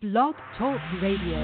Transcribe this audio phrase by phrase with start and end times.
[0.00, 1.42] Blog Talk Radio.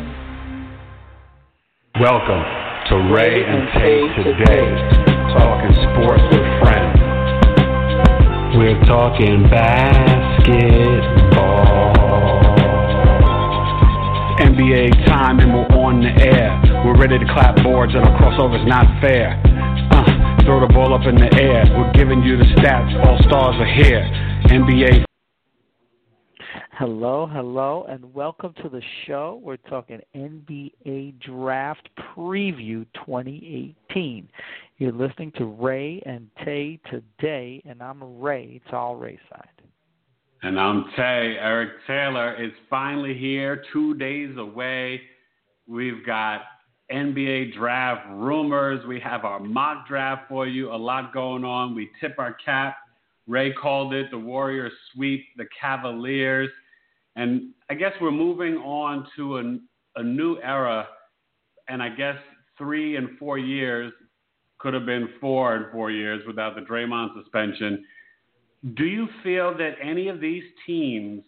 [1.98, 2.44] Welcome
[2.86, 4.70] to Rae and Tay today,
[5.34, 6.94] talking sports with friends.
[8.54, 10.54] We're talking basketball.
[14.38, 16.54] NBA time and we're on the air.
[16.86, 19.34] We're ready to clap boards and our crossover's not fair.
[19.90, 21.64] Uh, throw the ball up in the air.
[21.76, 22.94] We're giving you the stats.
[23.04, 24.06] All stars are here.
[24.46, 25.04] NBA
[26.76, 29.40] Hello, hello, and welcome to the show.
[29.44, 34.28] We're talking NBA Draft Preview 2018.
[34.78, 38.60] You're listening to Rae and Tay today, and I'm Rae.
[38.60, 39.62] It's all Rae side.
[40.42, 41.36] And I'm Tay.
[41.38, 45.00] Eric Taylor is finally here, two days away.
[45.68, 46.40] We've got
[46.90, 48.84] NBA draft rumors.
[48.88, 50.72] We have our mock draft for you.
[50.72, 51.76] A lot going on.
[51.76, 52.78] We tip our cap.
[53.28, 56.50] Rae called it the Warriors sweep the Cavaliers.
[57.16, 60.88] And I guess we're moving on to a, a new era.
[61.68, 62.16] And I guess
[62.58, 63.92] three and four years
[64.58, 67.84] could have been four and four years without the Draymond suspension.
[68.74, 71.22] Do you feel that any of these teams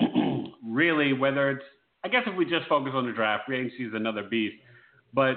[0.64, 1.64] really, whether it's,
[2.04, 4.56] I guess if we just focus on the draft, free agency is another beast,
[5.12, 5.36] but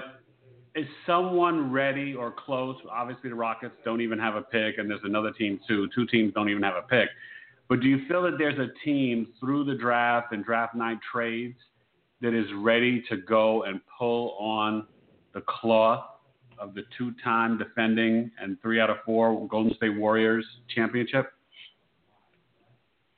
[0.74, 2.76] is someone ready or close?
[2.90, 5.88] Obviously, the Rockets don't even have a pick, and there's another team too.
[5.94, 7.08] Two teams don't even have a pick.
[7.70, 11.56] But do you feel that there's a team through the draft and draft night trades
[12.20, 14.88] that is ready to go and pull on
[15.34, 16.04] the cloth
[16.58, 21.32] of the two time defending and three out of four Golden State Warriors championship?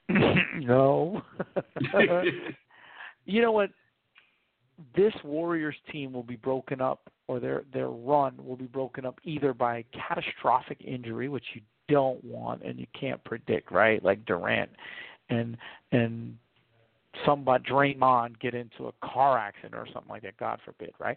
[0.10, 1.22] no.
[3.24, 3.70] you know what?
[4.94, 9.18] This Warriors team will be broken up, or their their run will be broken up
[9.24, 11.62] either by catastrophic injury, which you
[11.92, 14.02] don't want and you can't predict, right?
[14.04, 14.70] Like Durant
[15.30, 15.56] and
[15.92, 16.36] and
[17.26, 21.16] somebody Draymond get into a car accident or something like that, God forbid, right?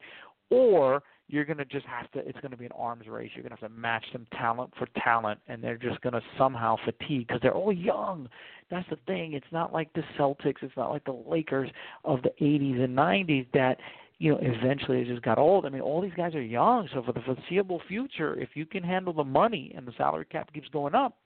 [0.49, 3.71] Or you're to just have to it's to be an arms race you're to have
[3.71, 7.73] to match them talent for talent and they're just to somehow fatigue because they're all
[7.73, 8.29] young
[8.69, 11.69] that's the thing it's not like the celtics it's not like the lakers
[12.03, 13.79] of the 80s and 90s that
[14.19, 17.03] you know eventually they just got old i mean all these guys are young so
[17.03, 20.69] for the foreseeable future if you can handle the money and the salary cap keeps
[20.69, 21.17] going up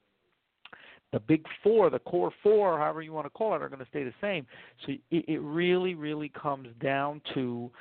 [1.12, 3.88] the big four, the core four, however you want to call it, are going to
[3.90, 4.46] stay the same.
[4.86, 7.72] So it, it really, really comes down to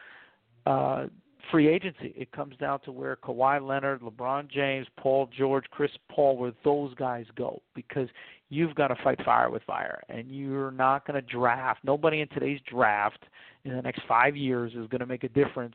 [0.66, 1.06] uh,
[1.50, 2.14] free agency.
[2.16, 6.94] It comes down to where Kawhi Leonard, LeBron James, Paul George, Chris Paul, where those
[6.94, 8.08] guys go, because
[8.48, 11.80] you've got to fight fire with fire, and you're not going to draft.
[11.84, 13.24] Nobody in today's draft
[13.68, 15.74] in the next five years is going to make a difference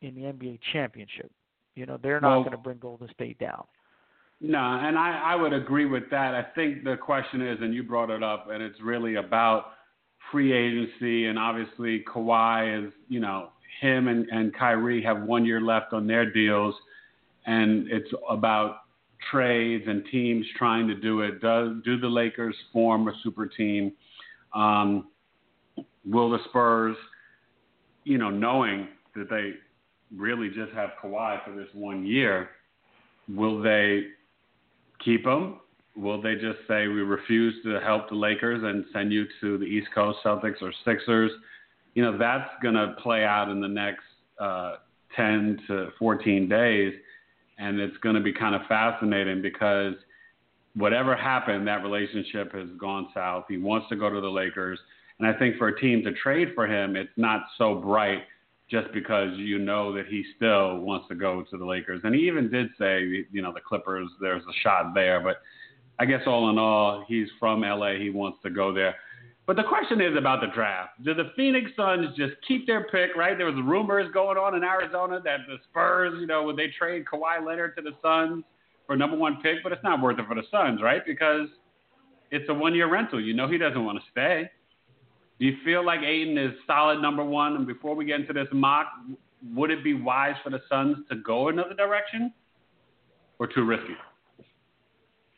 [0.00, 1.30] in the NBA championship.
[1.74, 3.64] You know, they're not Well- going to bring Golden State down.
[4.44, 6.34] No, and I, I would agree with that.
[6.34, 9.74] I think the question is, and you brought it up, and it's really about
[10.32, 13.50] free agency, and obviously Kawhi is, you know,
[13.80, 16.74] him and, and Kyrie have one year left on their deals,
[17.46, 18.78] and it's about
[19.30, 21.40] trades and teams trying to do it.
[21.40, 23.92] Does do the Lakers form a super team?
[24.54, 25.06] Um,
[26.04, 26.96] will the Spurs,
[28.04, 29.52] you know, knowing that they
[30.16, 32.50] really just have Kawhi for this one year,
[33.28, 34.06] will they
[35.04, 35.60] keep him?
[35.94, 39.64] Will they just say we refuse to help the Lakers and send you to the
[39.64, 41.30] East Coast Celtics or Sixers?
[41.94, 44.04] You know, that's going to play out in the next
[44.40, 44.76] uh,
[45.16, 46.94] 10 to 14 days.
[47.58, 49.94] And it's going to be kind of fascinating because
[50.74, 53.44] whatever happened, that relationship has gone south.
[53.48, 54.78] He wants to go to the Lakers.
[55.22, 58.22] And I think for a team to trade for him, it's not so bright
[58.68, 62.00] just because you know that he still wants to go to the Lakers.
[62.02, 65.20] And he even did say, you know, the Clippers, there's a shot there.
[65.20, 65.36] But
[66.00, 67.92] I guess all in all, he's from LA.
[68.00, 68.96] He wants to go there.
[69.46, 71.00] But the question is about the draft.
[71.04, 73.38] Do the Phoenix Suns just keep their pick, right?
[73.38, 77.04] There was rumors going on in Arizona that the Spurs, you know, would they trade
[77.04, 78.42] Kawhi Leonard to the Suns
[78.88, 81.06] for number one pick, but it's not worth it for the Suns, right?
[81.06, 81.46] Because
[82.32, 83.20] it's a one year rental.
[83.20, 84.50] You know he doesn't want to stay.
[85.42, 87.56] Do you feel like Ayton is solid number one?
[87.56, 88.86] And before we get into this mock,
[89.52, 92.32] would it be wise for the Suns to go another direction,
[93.40, 93.96] or too risky?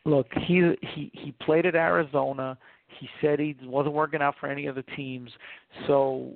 [0.05, 2.55] Look, he he he played at Arizona.
[2.99, 5.31] He said he wasn't working out for any of the teams.
[5.87, 6.33] So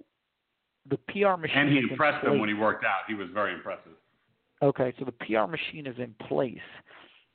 [0.90, 3.02] the PR machine And he impressed them when he worked out.
[3.08, 3.92] He was very impressive.
[4.64, 6.58] Okay, so the PR machine is in place.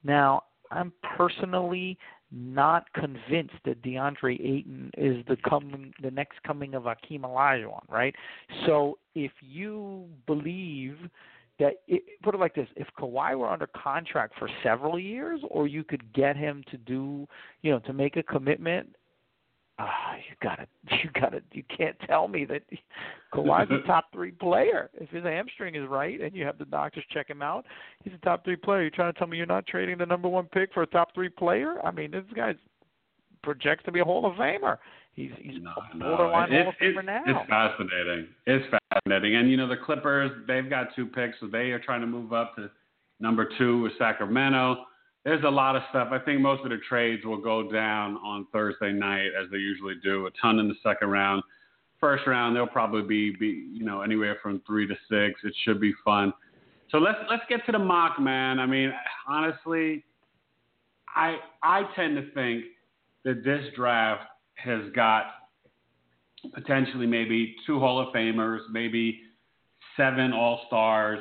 [0.02, 0.42] Now,
[0.72, 1.96] I'm personally
[2.34, 8.14] not convinced that DeAndre Ayton is the coming, the next coming of Akeem Olajuwon, right?
[8.66, 10.96] So if you believe
[11.58, 15.66] that, it, put it like this: if Kawhi were under contract for several years, or
[15.66, 17.26] you could get him to do,
[17.62, 18.94] you know, to make a commitment
[19.78, 20.66] Ah, you gotta,
[21.02, 22.62] you gotta, you can't tell me that
[23.34, 24.90] Kawhi's a top three player.
[24.94, 27.64] If his hamstring is right and you have the doctors check him out,
[28.02, 28.82] he's a top three player.
[28.82, 31.14] You're trying to tell me you're not trading the number one pick for a top
[31.14, 31.84] three player?
[31.84, 32.54] I mean, this guy
[33.42, 34.78] projects to be a Hall of Famer.
[35.14, 36.16] He's he's no, no.
[36.16, 37.22] borderline it, Hall of Famer now.
[37.26, 38.28] It's fascinating.
[38.46, 39.36] It's fascinating.
[39.36, 42.32] And you know the Clippers, they've got two picks, so they are trying to move
[42.32, 42.70] up to
[43.20, 44.84] number two with Sacramento
[45.24, 46.08] there's a lot of stuff.
[46.12, 49.94] I think most of the trades will go down on Thursday night as they usually
[50.02, 50.26] do.
[50.26, 51.42] A ton in the second round.
[51.98, 55.40] First round, they'll probably be, be you know anywhere from three to six.
[55.42, 56.32] It should be fun.
[56.90, 58.58] So let's let's get to the mock, man.
[58.58, 58.92] I mean,
[59.26, 60.04] honestly,
[61.16, 62.64] I I tend to think
[63.24, 64.24] that this draft
[64.56, 65.24] has got
[66.52, 69.22] potentially maybe two Hall of Famers, maybe
[69.96, 71.20] seven All Stars.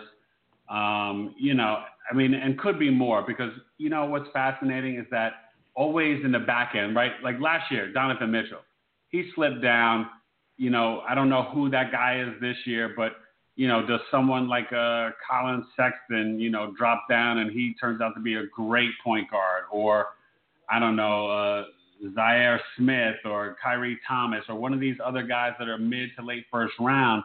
[0.70, 5.06] Um, you know, I mean, and could be more because you know what's fascinating is
[5.12, 5.34] that
[5.76, 7.12] always in the back end, right?
[7.24, 8.62] Like last year, Donovan Mitchell,
[9.10, 10.08] he slipped down.
[10.58, 13.14] You know, I don't know who that guy is this year, but
[13.56, 18.02] you know, does someone like uh, Collin Sexton, you know, drop down and he turns
[18.02, 20.08] out to be a great point guard, or
[20.70, 21.64] I don't know, uh,
[22.16, 26.26] Zhaire Smith or Khyri Thomas or one of these other guys that are mid to
[26.26, 27.24] late first round?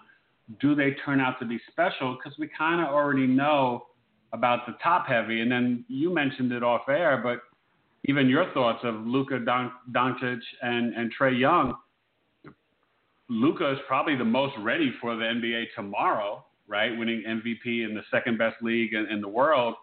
[0.60, 2.16] Do they turn out to be special?
[2.16, 3.86] Because we kind of already know
[4.32, 7.42] about the top heavy, and then you mentioned it off air, but
[8.04, 11.74] even your thoughts of Luka Don- Doncic and, and Trae Young.
[13.28, 16.96] Luka is probably the most ready for the NBA tomorrow, right?
[16.96, 19.74] Winning MVP in the second best league in, in the world,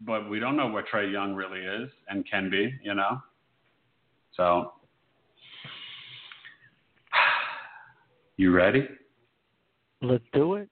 [0.00, 3.18] but we don't know what Trae Young really is and can be, you know.
[4.36, 4.72] So,
[8.36, 8.86] you ready?
[10.02, 10.68] Let's do it.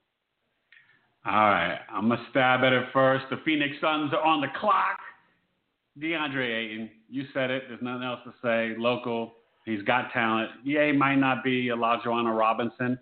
[1.29, 3.25] All right, I'm gonna stab at it first.
[3.29, 4.97] The Phoenix Suns are on the clock.
[5.99, 7.63] DeAndre Ayton, you said it.
[7.67, 8.79] There's nothing else to say.
[8.79, 9.33] Local,
[9.65, 10.51] he's got talent.
[10.63, 12.97] Yeah, he might not be Olajuwon Robinson,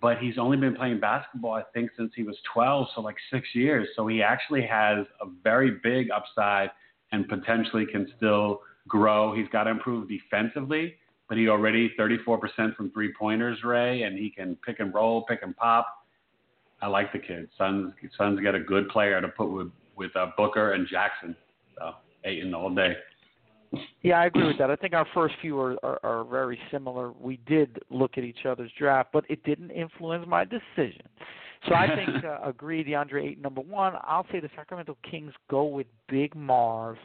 [0.00, 3.46] but he's only been playing basketball, I think, since he was 12, so like six
[3.54, 3.86] years.
[3.94, 6.70] So he actually has a very big upside
[7.12, 9.32] and potentially can still grow.
[9.32, 10.96] He's got to improve defensively,
[11.28, 15.44] but he already 34% from three pointers, Rae, and he can pick and roll, pick
[15.44, 15.86] and pop.
[16.82, 17.48] I like the kid.
[17.56, 21.34] Suns Suns get a good player to put with with uh, Booker and Jackson.
[21.78, 21.92] So
[22.24, 22.94] Ayton all day.
[24.02, 24.70] Yeah, I agree with that.
[24.70, 27.12] I think our first few are, are, are very similar.
[27.12, 31.02] We did look at each other's draft, but it didn't influence my decision.
[31.68, 33.94] So I think uh, agree DeAndre Ayton number one.
[34.02, 36.96] I'll say the Sacramento Kings go with Big Marv,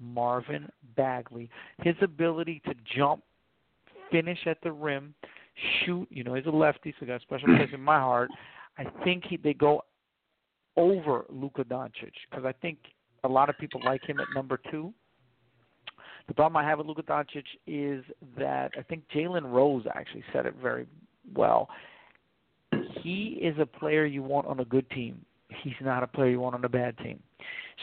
[0.00, 1.48] Marvin Bagley.
[1.82, 3.22] His ability to jump,
[4.10, 5.14] finish at the rim,
[5.84, 6.06] shoot.
[6.10, 8.30] You know, he's a lefty, so got a special place in my heart.
[8.78, 9.82] I think he, they go
[10.76, 12.78] over Luka Doncic because I think
[13.22, 14.92] a lot of people like him at number two.
[16.26, 18.02] The problem I have with Luka Doncic is
[18.38, 20.86] that I think Jalen Rose actually said it very
[21.34, 21.68] well.
[23.02, 25.24] He is a player you want on a good team.
[25.62, 27.20] He's not a player you want on a bad team.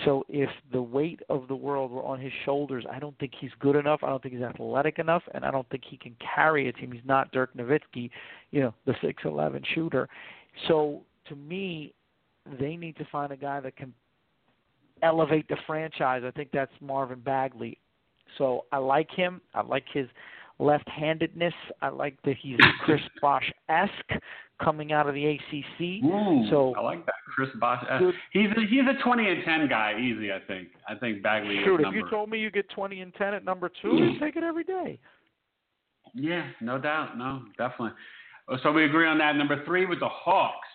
[0.06, 3.52] So if the weight of the world were on his shoulders, I don't think he's
[3.60, 4.02] good enough.
[4.04, 6.92] I don't think he's athletic enough, and I don't think he can carry a team.
[6.92, 8.10] He's not Dirk Nowitzki,
[8.52, 10.08] you know, the six eleven shooter.
[10.68, 11.94] So to me,
[12.60, 13.94] they need to find a guy that can
[15.04, 16.24] elevate the franchise.
[16.26, 17.78] I think that's Marvin Bagley.
[18.38, 19.42] So I like him.
[19.54, 20.08] I like his
[20.62, 21.54] left-handedness.
[21.82, 24.22] I like that he's Chris Bosh esque
[24.64, 25.82] coming out of the ACC.
[25.82, 27.84] Ooh, mm, so I like that Chris Bosh.
[28.32, 30.32] He's a, he's a twenty and ten guy, easy.
[30.32, 30.70] I think.
[30.88, 31.62] I think Bagley.
[31.66, 34.16] Shoot, if you told me you get twenty and ten at number two, mm.
[34.16, 35.00] I'd take it every day.
[36.14, 37.18] Yeah, no doubt.
[37.18, 37.98] No, definitely.
[38.48, 39.36] Uh, so we agree on that.
[39.36, 40.68] Number three with the Hawks.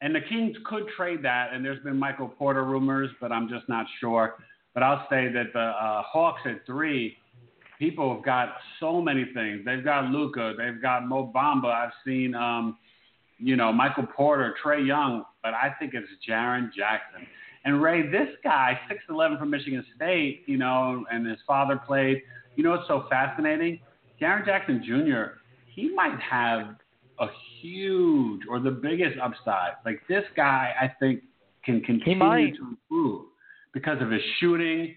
[0.00, 3.68] And the Kings could trade that, and there's been Michael Porter rumors, but I'm just
[3.68, 4.36] not sure.
[4.72, 7.16] But I'll say that the uh, Hawks at three,
[7.78, 9.62] people have got so many things.
[9.64, 11.66] They've got Luka, they've got Mo Bamba.
[11.66, 12.78] I've seen, um,
[13.38, 17.26] you know, Michael Porter, Trae Young, but I think it's Jaren Jackson.
[17.64, 18.78] And Rae, this guy,
[19.10, 22.22] 6'11 from Michigan State, you know, and his father played.
[22.56, 23.80] You know what's so fascinating?
[24.20, 25.38] Jaren Jackson Jr.,
[25.74, 26.76] he might have
[27.20, 27.26] a
[27.60, 29.72] huge or the biggest upside.
[29.84, 31.22] Like this guy, I think
[31.64, 33.26] can continue to improve
[33.72, 34.94] because of his shooting.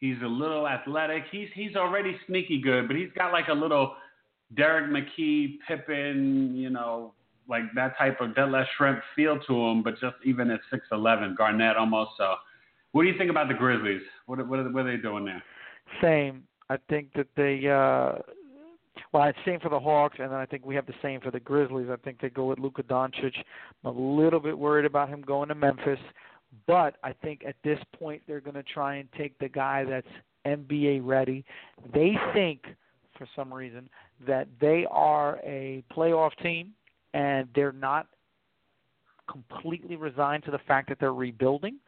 [0.00, 1.24] He's a little athletic.
[1.30, 3.94] He's he's already sneaky good, but he's got like a little
[4.56, 7.14] Derrick McKey, Pippen, you know,
[7.48, 11.34] like that type of Detlef Schrempf feel to him, but just even at six eleven,
[11.36, 12.12] Garnett almost.
[12.18, 12.34] So,
[12.92, 14.02] what do you think about the Grizzlies?
[14.26, 15.42] What what are, what are they doing there?
[16.02, 16.44] Same.
[16.70, 18.20] I think that they uh
[19.12, 21.30] well, it's same for the Hawks, and then I think we have the same for
[21.30, 21.88] the Grizzlies.
[21.90, 23.34] I think they go with Luka Doncic.
[23.84, 25.98] I'm a little bit worried about him going to Memphis,
[26.66, 30.06] but I think at this point they're going to try and take the guy that's
[30.46, 31.44] NBA ready.
[31.92, 32.62] They think
[33.16, 33.88] for some reason
[34.26, 36.72] that they are a playoff team
[37.12, 38.06] and they're not
[39.30, 41.78] completely resigned to the fact that they're rebuilding.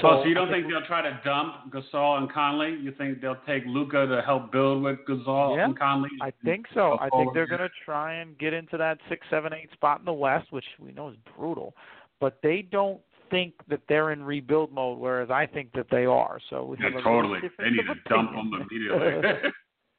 [0.00, 2.74] So, oh, so you don't think, they'll try to dump Gasol and Conley?
[2.80, 6.08] You think they'll take Luka to help build with Gasol yeah, and Conley?
[6.22, 6.96] I think so.
[7.00, 10.06] I think they're going to try and get into that six, seven, eight spot in
[10.06, 11.74] the West, which we know is brutal.
[12.18, 13.00] But they don't
[13.34, 16.38] think that they're in rebuild mode, whereas I think that they are.
[16.50, 17.40] So we yeah, have a totally.
[17.58, 19.50] They need to dump them immediately.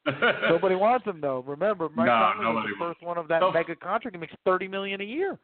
[0.50, 1.44] nobody wants them though.
[1.46, 4.16] Remember, Mike no, Conley was the first one of that so, mega contract.
[4.16, 5.38] He makes thirty million a year.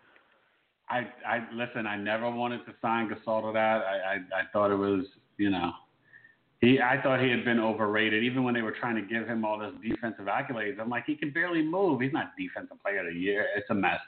[0.89, 1.85] I, I listen.
[1.85, 3.81] I never wanted to sign Gasol to that.
[3.81, 5.05] I, I, I thought it was,
[5.37, 5.71] you know,
[6.61, 6.79] he.
[6.79, 8.23] I thought he had been overrated.
[8.23, 11.15] Even when they were trying to give him all this defensive accolades, I'm like, he
[11.15, 11.99] can barely move.
[11.99, 13.47] He's not defensive player of the year.
[13.57, 13.99] It's a mess.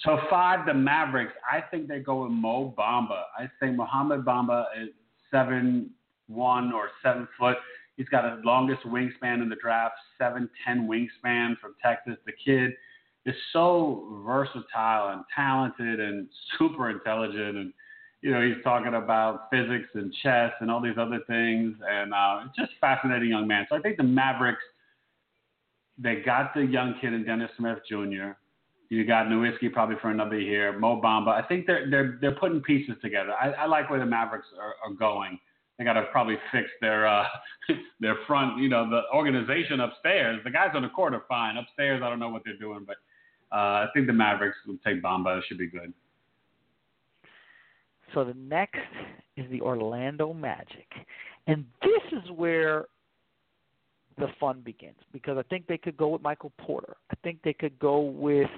[0.00, 1.32] So five, the Mavericks.
[1.50, 3.22] I think they go with Mo Bamba.
[3.38, 4.90] I think Mohamed Bamba is
[5.30, 5.90] seven
[6.28, 7.56] one or seven foot.
[7.96, 12.16] He's got the longest wingspan in the draft, seven ten wingspan from Texas.
[12.26, 12.72] The kid
[13.24, 17.72] is so versatile and talented and super intelligent and
[18.22, 22.40] you know he's talking about physics and chess and all these other things and uh,
[22.56, 23.66] just fascinating young man.
[23.68, 24.62] So I think the Mavericks
[25.98, 28.32] they got the young kid in Dennis Smith Jr.
[28.88, 30.78] You got Nowitzki probably for another year.
[30.78, 31.28] Mo Bamba.
[31.28, 33.32] I think they're they're they're putting pieces together.
[33.32, 35.38] I, I like where the Mavericks are, are going.
[35.78, 37.24] They got to probably fix their uh,
[38.00, 38.58] their front.
[38.60, 40.40] You know, the organization upstairs.
[40.44, 41.56] The guys on the court are fine.
[41.56, 42.96] Upstairs, I don't know what they're doing, but
[43.52, 45.38] uh, I think the Mavericks will take Bamba.
[45.38, 45.92] It should be good.
[48.14, 48.78] So the next
[49.36, 50.86] is the Orlando Magic,
[51.48, 52.86] and this is where
[54.18, 56.96] the fun begins because I think they could go with Michael Porter.
[57.10, 58.50] I think they could go with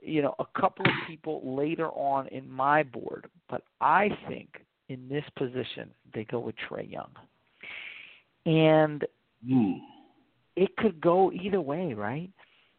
[0.00, 4.48] you know a couple of people later on in my board, but I think
[4.88, 7.10] in this position they go with Trae Young,
[8.46, 9.04] and
[9.48, 9.78] mm.
[10.56, 12.30] it could go either way, right?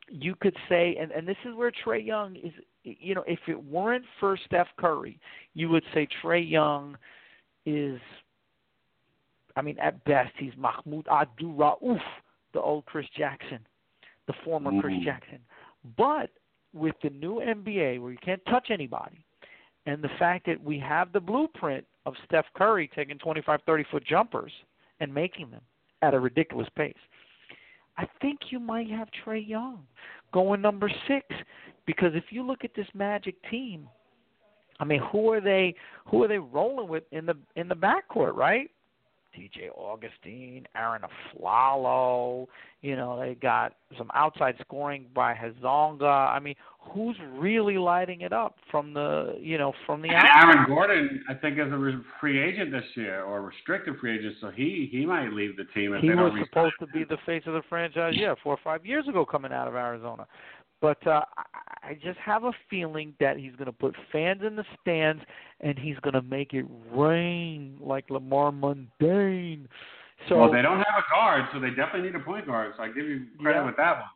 [0.09, 2.51] you could say, and, and this is where Trae Young is,
[2.83, 5.19] you know, if it weren't for Steph Curry,
[5.53, 6.97] you would say Trae Young
[7.65, 7.99] is,
[9.55, 11.99] I mean, at best, he's Mahmoud Abdul Rauf,
[12.53, 13.59] the old Chris Jackson,
[14.27, 14.79] the former mm-hmm.
[14.79, 15.39] Chris Jackson.
[15.97, 16.29] But
[16.73, 19.23] with the new NBA where you can't touch anybody,
[19.85, 24.05] and the fact that we have the blueprint of Steph Curry taking 25, 30 foot
[24.05, 24.51] jumpers
[24.99, 25.61] and making them
[26.01, 26.93] at a ridiculous pace.
[27.97, 29.83] I think you might have Trae Young
[30.31, 31.25] going number six
[31.85, 33.87] because if you look at this Magic team,
[34.79, 35.75] I mean, who are they?
[36.07, 38.35] Who are they rolling with in the in the backcourt?
[38.35, 38.71] Right?
[39.35, 42.47] DJ Augustin, Arron Afflalo.
[42.81, 46.29] You know, they got some outside scoring by Hezonja.
[46.29, 50.65] I mean, who's really lighting it up from the you know from the and Aaron
[50.67, 54.89] Gordon, I think, is a free agent this year or restricted free agent, so he
[54.91, 57.43] he might leave the team if he they was don't supposed to be the face
[57.45, 60.27] of the franchise, yeah, four or five years ago, coming out of Arizona.
[60.83, 61.21] But uh,
[61.81, 65.23] I just have a feeling that he's going to put fans in the stands
[65.61, 69.69] and he's going to make it rain like Lamar Mundane.
[70.27, 72.73] So well, they don't have a guard, so they definitely need a point guard.
[72.75, 74.09] So I give you credit yeah, with that one.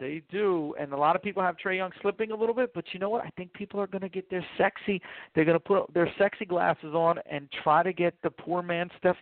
[0.00, 2.72] They do, and a lot of people have Trae Young slipping a little bit.
[2.74, 3.26] But you know what?
[3.26, 5.02] I think people are going to get their sexy.
[5.34, 8.88] They're going to put their sexy glasses on and try to get the poor man
[8.98, 9.16] stuff.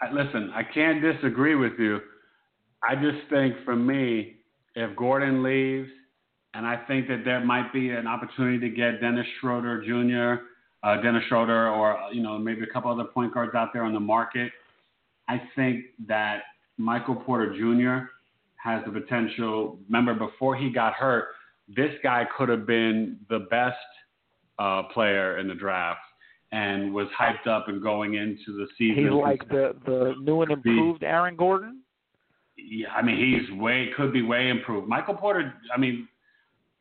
[0.00, 1.98] I, listen, I can't disagree with you.
[2.88, 4.36] I just think for me,
[4.76, 5.88] if Gordon leaves,
[6.54, 10.42] and I think that there might be an opportunity to get Dennis Schroeder Jr.,
[10.86, 13.92] uh, Dennis Schroeder, or you know maybe a couple other point guards out there on
[13.92, 14.52] the market.
[15.28, 16.42] I think that
[16.76, 18.06] Michael Porter Jr.
[18.56, 19.78] has the potential.
[19.88, 21.28] Remember, before he got hurt,
[21.74, 23.76] this guy could have been the best
[24.58, 26.00] uh, player in the draft
[26.52, 29.04] and was hyped up and going into the season.
[29.04, 31.80] He's like the the new and improved Aaron Gordon
[32.56, 34.88] yeah, I mean, he's way could be way improved.
[34.88, 36.08] Michael Porter, I mean,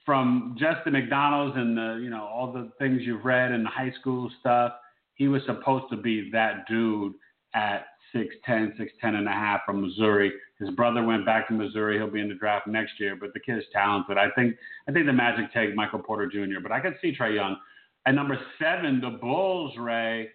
[0.05, 3.69] from just the McDonald's and the you know all the things you've read and the
[3.69, 4.73] high school stuff,
[5.15, 7.13] he was supposed to be that dude
[7.53, 10.31] at 6'10", 6'10 and a half from Missouri.
[10.59, 11.97] His brother went back to Missouri.
[11.97, 14.17] He'll be in the draft next year, but the kid is talented.
[14.17, 14.55] I think
[14.87, 17.57] I think the Magic take Michael Porter Jr., but I could see Trae Young.
[18.05, 20.29] At number seven, the Bulls, Rae.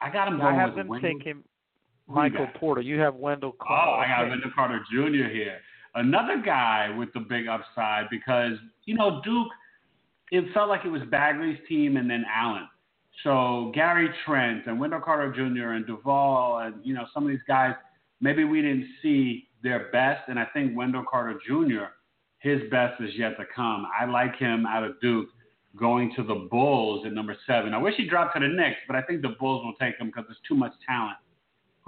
[0.00, 1.42] I got him going I have with them taking
[2.08, 2.80] Michael Porter.
[2.80, 3.90] You have Wendell Carter.
[3.90, 5.28] Oh, I got Wendell Carter Jr.
[5.30, 5.58] here.
[5.94, 8.52] Another guy with the big upside because,
[8.84, 9.48] you know, Duke,
[10.30, 12.68] it felt like it was Bagley's team and then Allen.
[13.24, 15.70] So Gary Trent and Wendell Carter Jr.
[15.72, 17.74] and Duval and, you know, some of these guys,
[18.20, 20.28] maybe we didn't see their best.
[20.28, 21.86] And I think Wendell Carter Jr.,
[22.38, 23.86] his best is yet to come.
[23.98, 25.28] I like him out of Duke
[25.76, 27.74] going to the Bulls at number seven.
[27.74, 30.08] I wish he dropped to the Knicks, but I think the Bulls will take him
[30.08, 31.16] because there's too much talent.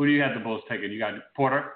[0.00, 0.90] Who do you have the Bulls taking?
[0.90, 1.72] You got Porter.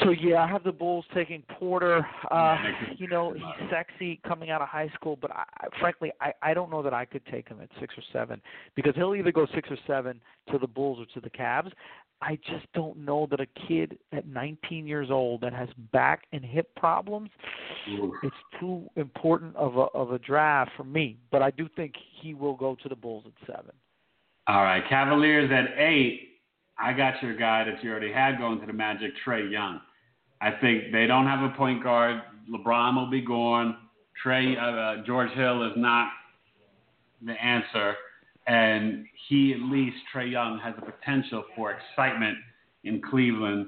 [0.00, 2.06] So yeah, I have the Bulls taking Porter.
[2.30, 2.56] Uh,
[2.96, 5.44] you know, he's sexy coming out of high school, but I,
[5.80, 8.40] frankly, I I don't know that I could take him at six or seven
[8.76, 10.20] because he'll either go six or seven
[10.52, 11.72] to the Bulls or to the Cavs.
[12.22, 16.44] I just don't know that a kid at 19 years old that has back and
[16.44, 17.30] hip problems,
[17.90, 18.14] Oof.
[18.22, 21.18] it's too important of a of a draft for me.
[21.32, 23.72] But I do think he will go to the Bulls at seven.
[24.48, 26.38] All right, Cavaliers at eight.
[26.78, 29.78] I got your guy that you already had going to the Magic, Trae Young.
[30.40, 32.22] I think they don't have a point guard.
[32.50, 33.76] LeBron will be gone.
[34.22, 36.08] Trey uh, uh, George Hill is not
[37.20, 37.94] the answer,
[38.46, 42.38] and he at least Trae Young has the potential for excitement
[42.84, 43.66] in Cleveland,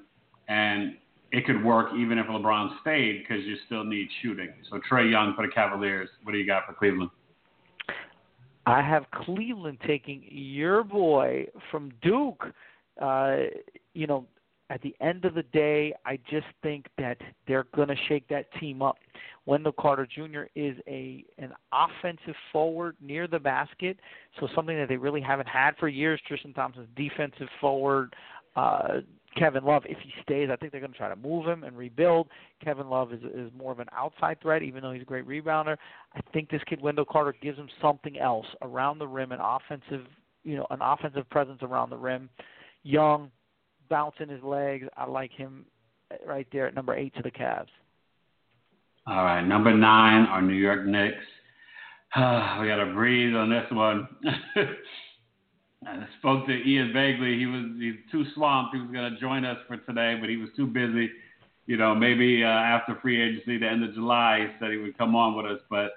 [0.49, 0.97] and
[1.31, 4.49] it could work even if LeBron stayed because you still need shooting.
[4.71, 6.09] So Trae Young for the Cavaliers.
[6.23, 7.11] What do you got for Cleveland?
[8.71, 12.47] I have Cleveland taking your boy from Duke.
[13.03, 13.37] Uh,
[13.95, 14.27] you know,
[14.71, 18.47] at the end of the day, I just think that they're going to shake that
[18.61, 18.97] team up.
[19.45, 20.43] Wendell Carter Jr.
[20.55, 23.99] is a an offensive forward near the basket,
[24.39, 26.21] so something that they really haven't had for years.
[26.29, 28.15] Tristan Thompson's defensive forward.
[28.55, 29.01] Uh,
[29.37, 31.77] Kevin Love, if he stays, I think they're going to try to move him and
[31.77, 32.29] rebuild.
[32.63, 35.77] Kevin Love is is more of an outside threat, even though he's a great rebounder.
[36.15, 40.07] I think this kid Wendell Carter gives him something else around the rim, an offensive,
[40.43, 42.29] you know, an offensive presence around the rim.
[42.83, 43.31] Young,
[43.89, 44.87] bouncing his legs.
[44.97, 45.65] I like him
[46.27, 47.69] right there at number eight to the Cavs.
[49.07, 51.17] All right, number nine are New York Knicks.
[52.17, 54.09] we got to breathe on this one.
[55.87, 57.39] I spoke to Ian Begley.
[57.39, 58.75] He was he's too swamped.
[58.75, 61.11] He was going to join us for today, but he was too busy.
[61.67, 64.99] You know, maybe uh, after free agency, the end of July, he said he would
[64.99, 65.61] come on with us.
[65.71, 65.93] But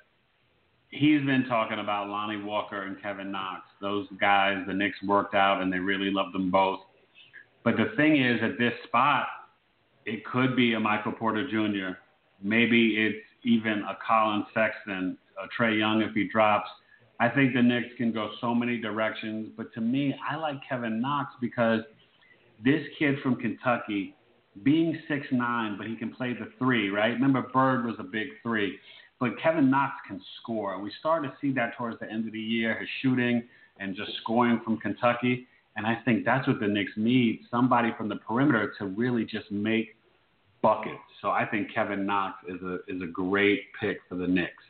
[0.89, 3.61] he's been talking about Lonnie Walker and Kevin Knox.
[3.81, 6.79] Those guys, the Knicks worked out, and they really loved them both.
[7.63, 9.27] But the thing is, at this spot,
[10.05, 11.97] it could be a Michael Porter Jr.
[12.41, 16.69] Maybe it's even a Collin Sexton, a Trae Young if he drops.
[17.23, 20.99] I think the Knicks can go so many directions, but to me, I like Kevin
[20.99, 21.79] Knox because
[22.65, 24.13] this kid from Kentucky,
[24.62, 27.13] being six nine, but he can play the three, right?
[27.13, 28.77] Remember, Bird was a big three,
[29.21, 30.77] but Kevin Knox can score.
[30.81, 33.43] We started to see that towards the end of the year, his shooting
[33.79, 35.47] and just scoring from Kentucky.
[35.77, 39.49] And I think that's what the Knicks need somebody from the perimeter to really just
[39.49, 39.95] make
[40.62, 40.99] buckets.
[41.21, 44.63] So I think Kevin Knox is a is a great pick for the Knicks.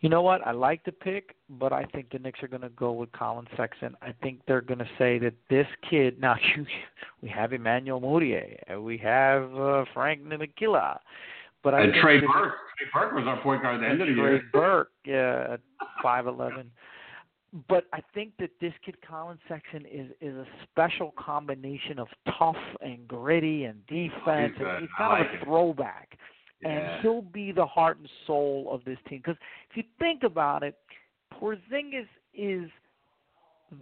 [0.00, 0.46] You know what?
[0.46, 3.46] I like the pick, but I think the Knicks are going to go with Collin
[3.56, 3.96] Sexton.
[4.02, 6.18] I think they're going to say that this kid.
[6.20, 6.66] Now, you,
[7.22, 10.98] we have Emmanuel Mudiay, we have uh, Frank Ntilikina,
[11.62, 12.54] but I and think Trey Burke.
[12.76, 14.38] Trey Burke was our point guard at the end of the Trey year.
[14.40, 15.56] Trey Burke, yeah,
[16.02, 16.70] five eleven.
[17.68, 22.56] But I think that this kid Collin Sexton is is a special combination of tough
[22.80, 24.54] and gritty and defense.
[24.58, 24.66] good.
[24.66, 25.44] and he's I kind like of a it.
[25.44, 26.18] throwback,
[26.62, 26.68] Yeah.
[26.68, 29.20] and he'll be the heart and soul of this team.
[29.24, 29.36] Because
[29.70, 30.76] if you think about it,
[31.32, 32.70] Porzingis is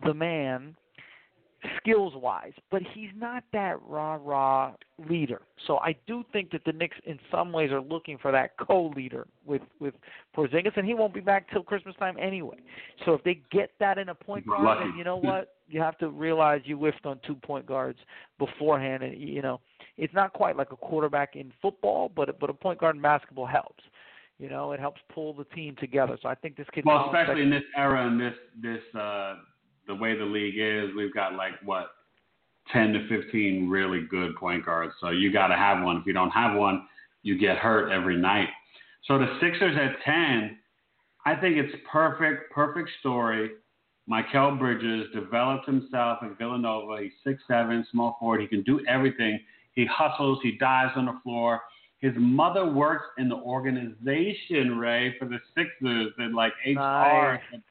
[0.04, 0.76] the man
[1.77, 4.72] skills wise, but he's not that rah rah
[5.09, 5.42] leader.
[5.66, 8.92] So I do think that the Knicks in some ways are looking for that co
[8.96, 9.94] leader with with
[10.37, 12.59] Porzingis and he won't be back till Christmas time anyway.
[13.05, 15.55] So if they get that in a point guard, then you know what?
[15.68, 17.98] You have to realize you whiffed on two point guards
[18.38, 19.61] beforehand and you know,
[19.96, 23.46] it's not quite like a quarterback in football, but but a point guard in basketball
[23.46, 23.85] helps.
[24.38, 26.18] You know, it helps pull the team together.
[26.20, 29.37] So I think this kid Well, especially in this era and this this uh
[29.87, 31.88] the way the league is, we've got like what
[32.73, 34.92] ten to fifteen really good point guards.
[35.01, 35.99] So you got to have one.
[35.99, 36.87] If you don't have one,
[37.23, 38.49] you get hurt every night.
[39.07, 40.59] So the Sixers at ten,
[41.27, 43.51] I think it's perfect, perfect story.
[44.11, 47.03] Mikal Bridges developed himself at Villanova.
[47.03, 48.40] He's six seven, small forward.
[48.40, 49.38] He can do everything.
[49.75, 50.38] He hustles.
[50.42, 51.61] He dives on the floor.
[51.99, 57.62] His mother works in the organization, Rae, for the Sixers in like HR or something.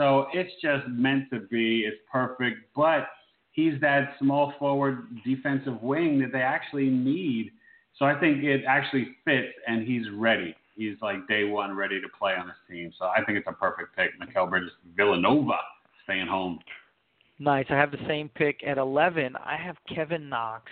[0.00, 1.84] So it's just meant to be.
[1.86, 2.60] It's perfect.
[2.74, 3.08] But
[3.52, 7.50] he's that small forward defensive wing that they actually need.
[7.98, 10.56] So I think it actually fits, and he's ready.
[10.74, 12.90] He's like day one ready to play on this team.
[12.98, 14.12] So I think it's a perfect pick.
[14.18, 15.58] Mikal Bridges, Villanova,
[16.04, 16.60] staying home.
[17.38, 17.66] Nice.
[17.68, 19.36] I have the same pick at 11.
[19.36, 20.64] I have Kevin Knox.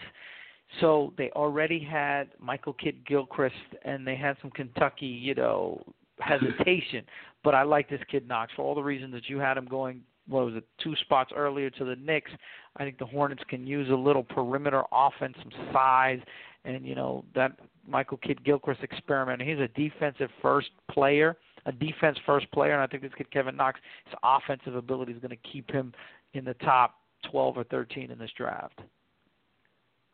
[0.81, 5.83] So they already had Michael Kidd Gilchrist, and they had some Kentucky, you know,
[6.21, 7.05] hesitation.
[7.45, 10.03] but I like this kid Knox for all the reasons that you had him going.
[10.29, 10.65] What was it?
[10.83, 12.31] Two spots earlier to the Knicks.
[12.77, 16.21] I think the Hornets can use a little perimeter offense, some size,
[16.65, 17.53] and you know that
[17.87, 19.41] Michael Kidd Gilchrist experiment.
[19.41, 23.57] He's a defensive first player, a defense first player, and I think this kid Kevin
[23.57, 25.93] Knox, his offensive ability is going to keep him
[26.35, 26.97] in the top
[27.31, 28.81] 12 or 13 in this draft.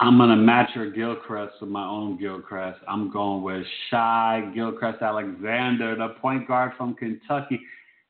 [0.05, 2.79] I'm gonna match your Gilchrist with my own Gilchrist.
[2.87, 7.59] I'm going with Shai Gilchrist Alexander, the point guard from Kentucky.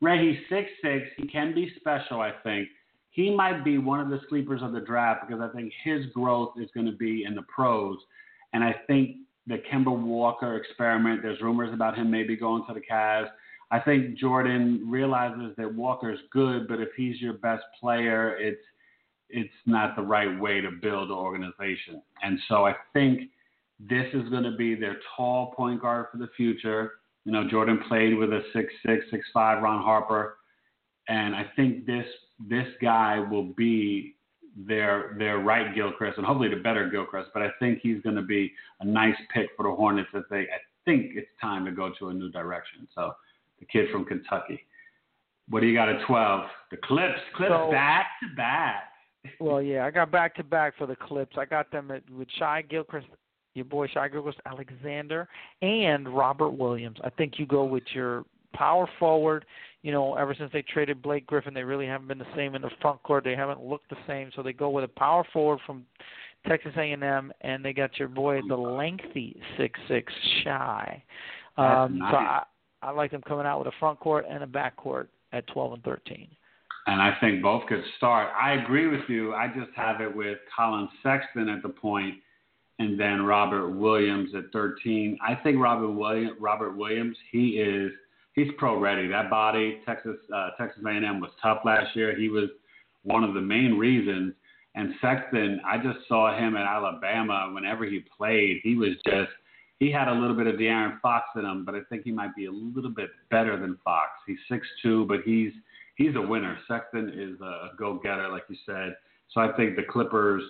[0.01, 1.07] Rae, he's six six.
[1.17, 2.67] He can be special, I think.
[3.11, 6.55] He might be one of the sleepers of the draft because I think his growth
[6.61, 7.97] is going to be in the pros.
[8.55, 12.81] And I think the Kemba Walker experiment, there's rumors about him maybe going to the
[12.81, 13.29] Cavs.
[13.71, 18.61] I think Jordan realizes that Walker's good, but if he's your best player, it's
[19.29, 22.03] it's not the right way to build an organization.
[22.23, 23.31] And so I think
[23.81, 26.93] this is going to be their tall point guard for the future.
[27.25, 30.37] You know, Jordan played with a six six, six five Ron Harper,
[31.09, 32.07] and I think this
[32.49, 34.15] this guy will be
[34.57, 37.31] their their right Gilchrist and hopefully the better Gilchrist.
[37.35, 40.41] But I think he's going to be a nice pick for the Hornets as they
[40.41, 42.87] I think it's time to go to a new direction.
[42.95, 43.15] So
[43.59, 44.61] the kid from Kentucky.
[45.49, 46.45] What do you got at twelve?
[46.71, 48.85] The Clips, Clips so, back to back.
[49.41, 51.37] Well, yeah, I got back to back for the Clips.
[51.39, 53.07] I got them at, with Shai Gilchrist,
[53.55, 55.29] your boy Shai Gilchrist Alexander,
[55.63, 56.99] and Robert Williams.
[57.05, 59.45] I think you go with your power forward.
[59.83, 62.63] You know, ever since they traded Blake Griffin, they really haven't been the same in
[62.63, 63.25] the front court.
[63.25, 64.31] They haven't looked the same.
[64.35, 65.85] So they go with a power forward from
[66.47, 71.03] Texas A&M, and they got your boy the lengthy six six Shai.
[71.57, 72.13] Um, nice.
[72.13, 72.43] So I,
[72.83, 75.75] I like them coming out with a front court and a back court at 12
[75.75, 76.29] and 13
[76.87, 78.31] and I think both could start.
[78.41, 79.35] I agree with you.
[79.35, 82.17] I just have it with Collin Sexton at the point,
[82.79, 85.19] and then Robert Williams at 13.
[85.27, 87.91] I think Robert Williams, Robert Williams, he is
[88.35, 89.09] he's pro ready.
[89.09, 92.17] That body, Texas uh, Texas A&M was tough last year.
[92.19, 92.51] He was
[93.03, 94.35] one of the main reasons.
[94.77, 97.49] And Sexton, I just saw him at Alabama.
[97.53, 99.31] Whenever he played, he was just
[99.79, 102.35] he had a little bit of De'Aaron Fox in him, but I think he might
[102.35, 104.11] be a little bit better than Fox.
[104.27, 105.53] He's six two, but he's
[105.97, 106.59] he's a winner.
[106.69, 108.97] Sexton is a go getter, like you said.
[109.33, 110.43] So I think the Clippers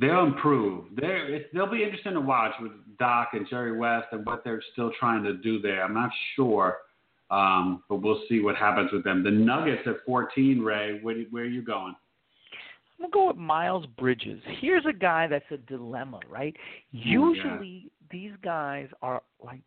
[0.00, 0.84] they'll improve.
[0.96, 4.90] They're, they'll be interesting to watch with Doc and Jerry West and what they're still
[4.98, 5.84] trying to do there.
[5.84, 6.78] I'm not sure,
[7.30, 9.22] um, but we'll see what happens with them.
[9.22, 10.98] The Nuggets at 14, Rae.
[11.02, 11.94] Where, where are you going?
[12.98, 14.40] I'm gonna go with Miles Bridges.
[14.60, 16.54] Here's a guy that's a dilemma, right?
[16.92, 18.06] Usually, yeah.
[18.12, 19.60] these guys are like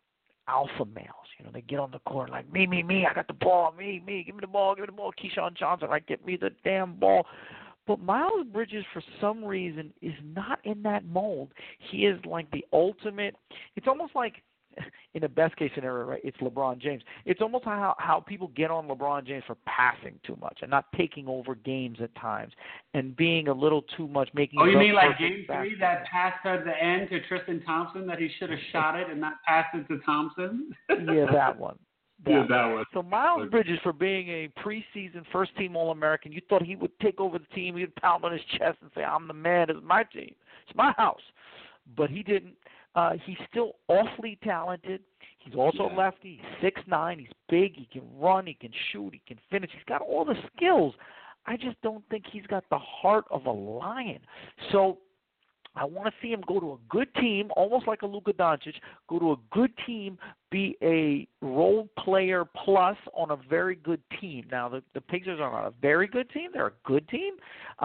[0.48, 1.08] alpha males.
[1.38, 3.06] You know, they get on the court like me, me, me.
[3.08, 4.24] I got the ball, me, me.
[4.24, 5.12] Give me the ball, give me the ball.
[5.12, 7.26] Keyshawn Johnson, like get me the damn ball.
[7.86, 11.50] But Miles Bridges, for some reason, is not in that mold.
[11.90, 13.36] He is like the ultimate.
[13.76, 14.42] It's almost like
[15.14, 17.02] in the best case scenario, right, it's LeBron James.
[17.24, 20.86] It's almost how how people get on LeBron James for passing too much and not
[20.96, 22.52] taking over games at times
[22.94, 24.60] and being a little too much making.
[24.60, 28.18] Oh, you mean like Game Three that pass at the end to Tristan Thompson that
[28.18, 30.70] he should have shot it and not passed it to Thompson?
[30.90, 31.78] yeah, that one.
[32.24, 32.84] That yeah, that one.
[32.94, 36.98] So Miles Bridges, for being a preseason first team All American, you thought he would
[36.98, 37.76] take over the team.
[37.76, 39.68] He'd pound on his chest and say, "I'm the man.
[39.68, 40.34] It's my team.
[40.66, 41.20] It's my house."
[41.94, 42.54] But he didn't.
[42.96, 45.02] Uh, he's still awfully talented.
[45.38, 45.96] He's also yeah.
[45.96, 46.40] lefty.
[46.42, 47.18] He's six nine.
[47.18, 47.76] He's big.
[47.76, 48.46] He can run.
[48.46, 49.12] He can shoot.
[49.12, 49.70] He can finish.
[49.72, 50.94] He's got all the skills.
[51.46, 54.18] I just don't think he's got the heart of a lion.
[54.72, 54.98] So
[55.76, 58.74] I want to see him go to a good team, almost like a Luka Doncic,
[59.08, 60.18] go to a good team,
[60.50, 64.46] be a role player plus on a very good team.
[64.50, 66.50] Now, the, the Pacers are not a very good team.
[66.52, 67.34] They're a good team.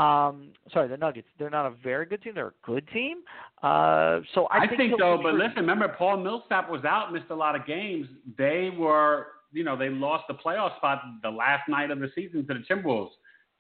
[0.01, 1.27] Um, sorry, the Nuggets.
[1.38, 2.34] They're not a very good team.
[2.34, 3.17] They're a good team.
[3.62, 5.19] Uh, so I, I think, think so.
[5.21, 8.08] But listen, remember, Paul Millsap was out, missed a lot of games.
[8.38, 12.47] They were, you know, they lost the playoff spot the last night of the season
[12.47, 13.12] to the Timberwolves.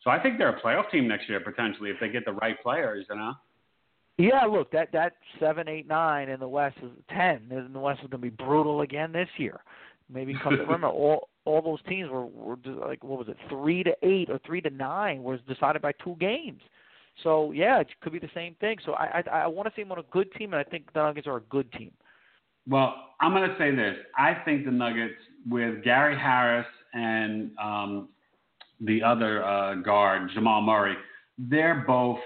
[0.03, 2.55] So I think they're a playoff team next year potentially if they get the right
[2.63, 3.33] players, you know.
[4.21, 7.41] Yeah, look, that that seven, eight, nine in the West is ten.
[7.49, 9.61] In the West is going to be brutal again this year.
[10.13, 12.57] Maybe come to remember all all those teams were were
[12.87, 16.15] like what was it three to eight or three to nine was decided by two
[16.19, 16.61] games.
[17.23, 18.77] So yeah, it could be the same thing.
[18.85, 20.93] So I I, I want to see them on a good team, and I think
[20.93, 21.91] the Nuggets are a good team.
[22.67, 23.95] Well, I'm going to say this.
[24.17, 25.15] I think the Nuggets
[25.49, 28.09] with Gary Harris and um,
[28.81, 30.95] the other uh, guard Jamal Murray,
[31.39, 32.19] they're both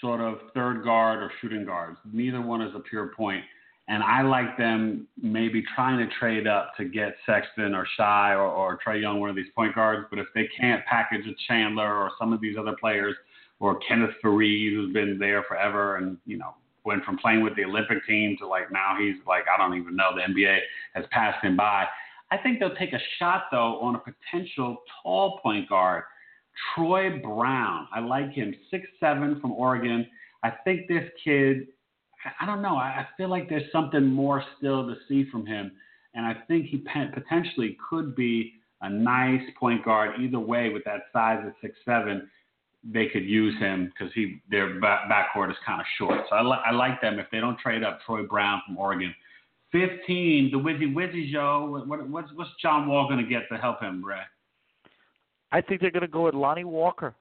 [0.00, 1.98] sort of third guard or shooting guards.
[2.12, 3.44] Neither one is a pure point.
[3.88, 8.42] And I like them maybe trying to trade up to get Sexton or Shai or,
[8.42, 10.06] or Trae Young, one of these point guards.
[10.10, 13.16] But if they can't package a Chandler or some of these other players,
[13.60, 17.64] or Kenneth Faried, who's been there forever and, you know, went from playing with the
[17.64, 20.58] Olympic team to like now he's like, I don't even know, the NBA
[20.94, 21.86] has passed him by.
[22.30, 26.04] I think they'll take a shot, though, on a potential tall point guard
[26.74, 27.88] Troy Brown.
[27.94, 30.06] I like him, six seven from Oregon.
[30.42, 31.68] I think this kid.
[32.40, 32.76] I don't know.
[32.76, 35.72] I feel like there's something more still to see from him,
[36.14, 41.02] and I think he potentially could be a nice point guard either way with that
[41.12, 42.28] size at six seven.
[42.82, 46.20] they could use him because he their back, backcourt is kind of short.
[46.30, 49.14] So I, li- I like them if they don't trade up Troy Brown from Oregon.
[49.72, 51.84] 15, the Wizzy Wizzy Joe.
[51.86, 54.22] What, what's what's John Wall going to get to help him, Rae?
[55.52, 57.14] I think they're going to go with Lonnie Walker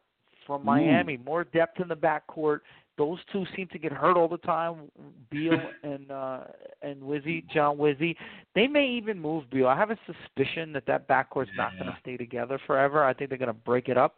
[0.45, 1.17] from Miami.
[1.17, 2.59] More depth in the backcourt.
[2.97, 4.91] Those two seem to get hurt all the time.
[5.29, 6.39] Beal and uh,
[6.81, 8.15] and Wizzy, John Wizzy.
[8.55, 9.67] They may even move Beal.
[9.67, 11.63] I have a suspicion that that backcourt's yeah.
[11.63, 13.03] not going to stay together forever.
[13.05, 14.15] I think they're going to break it up.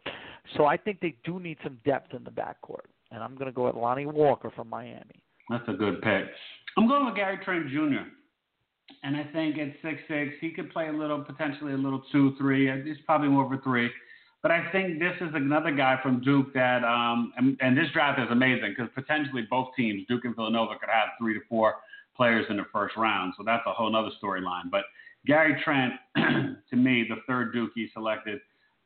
[0.56, 2.86] So I think they do need some depth in the backcourt.
[3.12, 5.22] And I'm going to go with Lonnie Walker from Miami.
[5.48, 6.24] That's a good pick.
[6.76, 8.08] I'm going with Gary Trent Jr.
[9.02, 12.34] And I think at six six, he could play a little, potentially a little two
[12.36, 12.70] three.
[12.84, 13.90] He's probably more a three.
[14.42, 18.18] But I think this is another guy from Duke that, um, and, and this draft
[18.20, 21.76] is amazing because potentially both teams, Duke and Villanova, could have three to four
[22.16, 23.34] players in the first round.
[23.36, 24.68] So that's a whole other storyline.
[24.70, 24.82] But
[25.26, 28.40] Gary Trent, to me, the third Duke he selected,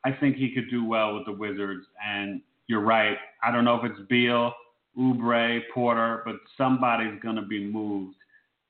[0.04, 1.86] I think he could do well with the Wizards.
[2.06, 3.16] And you're right.
[3.42, 4.52] I don't know if it's Beal,
[4.98, 8.16] Oubre, Porter, but somebody's going to be moved.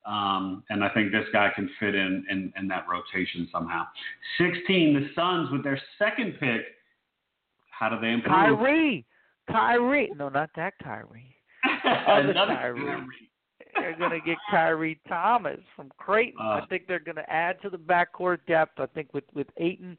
[0.06, 3.84] Um, and I think this guy can fit in, in, in that rotation somehow.
[4.38, 6.62] 16, the Suns with their second pick
[7.78, 8.34] how do they improve?
[8.34, 9.04] Kyrie.
[9.50, 10.10] Kyrie.
[10.16, 11.36] No, not that Kyrie.
[12.08, 12.80] Other Kyrie.
[12.80, 13.06] Kyrie.
[13.74, 16.40] They're going to get Khyri Thomas from Creighton.
[16.40, 18.80] Uh, I think they're going to add to the backcourt depth.
[18.80, 19.98] I think with with Ayton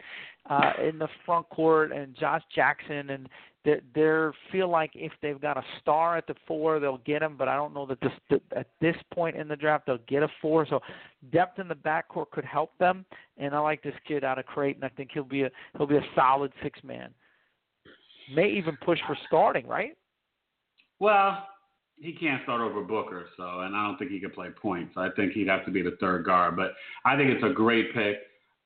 [0.49, 3.29] uh, in the front court and Josh Jackson, and
[3.67, 7.35] they they're feel like if they've got a star at the four, they'll get him.
[7.37, 10.29] But I don't know that this at this point in the draft they'll get a
[10.41, 10.65] four.
[10.67, 10.79] So
[11.31, 13.05] depth in the backcourt could help them.
[13.37, 14.83] And I like this kid out of Creighton.
[14.83, 17.13] I think he'll be a he'll be a solid six man
[18.33, 19.97] may even push for starting, right?
[20.99, 21.47] Well,
[21.95, 24.93] he can't start over Booker, so and I don't think he could play points.
[24.97, 26.73] I think he'd have to be the third guard, but
[27.05, 28.17] I think it's a great pick.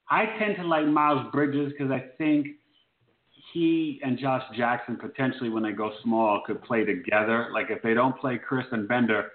[0.09, 2.47] I tend to like Miles Bridges because I think
[3.53, 7.49] he and Josh Jackson potentially, when they go small, could play together.
[7.53, 9.31] Like if they don't play Chriss and Bender,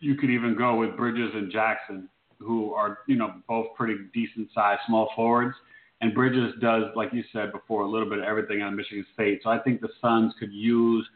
[0.00, 4.48] you could even go with Bridges and Jackson, who are you know both pretty decent
[4.54, 5.54] sized small forwards.
[6.00, 9.40] And Bridges does, like you said before, a little bit of everything on Michigan State.
[9.42, 11.08] So I think the Suns could use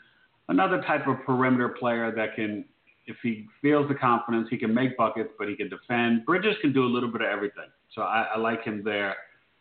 [0.48, 2.64] another type of perimeter player that can,
[3.06, 6.26] if he feels the confidence, he can make buckets, but he can defend.
[6.26, 7.68] Bridges can do a little bit of everything.
[7.94, 9.14] So I, I like him there.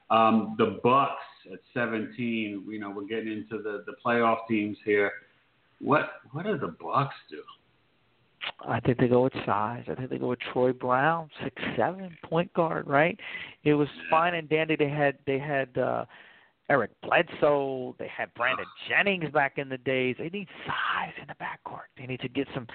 [0.09, 5.11] Um, the Bucks at 17, you know, we're getting into the, the playoff teams here.
[5.79, 7.41] What what do the Bucks do?
[8.67, 9.83] I think they go with size.
[9.89, 12.87] I think they go with Troy Brown, six seven point guard.
[12.87, 13.19] Right?
[13.63, 14.75] It was fine and dandy.
[14.75, 16.05] They had they had uh,
[16.69, 17.95] Eric Bledsoe.
[17.99, 20.15] They had Brandon Jennings back in the days.
[20.19, 21.89] They need size in the backcourt.
[21.97, 22.67] They need to get some,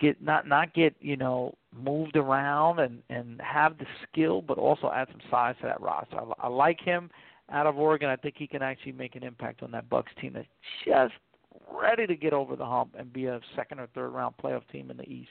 [0.00, 4.90] get not not get you know moved around and and have the skill, but also
[4.90, 6.18] add some size to that roster.
[6.18, 7.10] I, I like him
[7.50, 8.08] out of Oregon.
[8.08, 10.46] I think he can actually make an impact on that Bucks team that
[10.84, 11.14] just
[11.70, 14.90] ready to get over the hump and be a second or third round playoff team
[14.90, 15.30] in the East.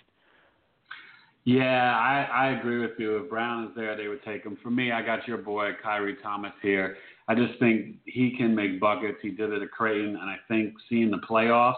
[1.46, 3.18] Yeah, I, I agree with you.
[3.18, 4.58] If Brown is there, they would take him.
[4.64, 6.96] For me, I got your boy Khyri Thomas here.
[7.28, 9.18] I just think he can make buckets.
[9.22, 11.76] He did it at Creighton, and I think seeing the playoffs,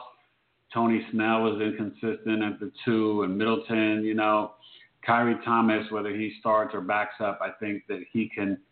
[0.71, 4.51] Tony Snell was inconsistent at the two, and Middleton, you know,
[5.07, 8.59] Khyri Thomas, whether he starts or backs up, I think that he can–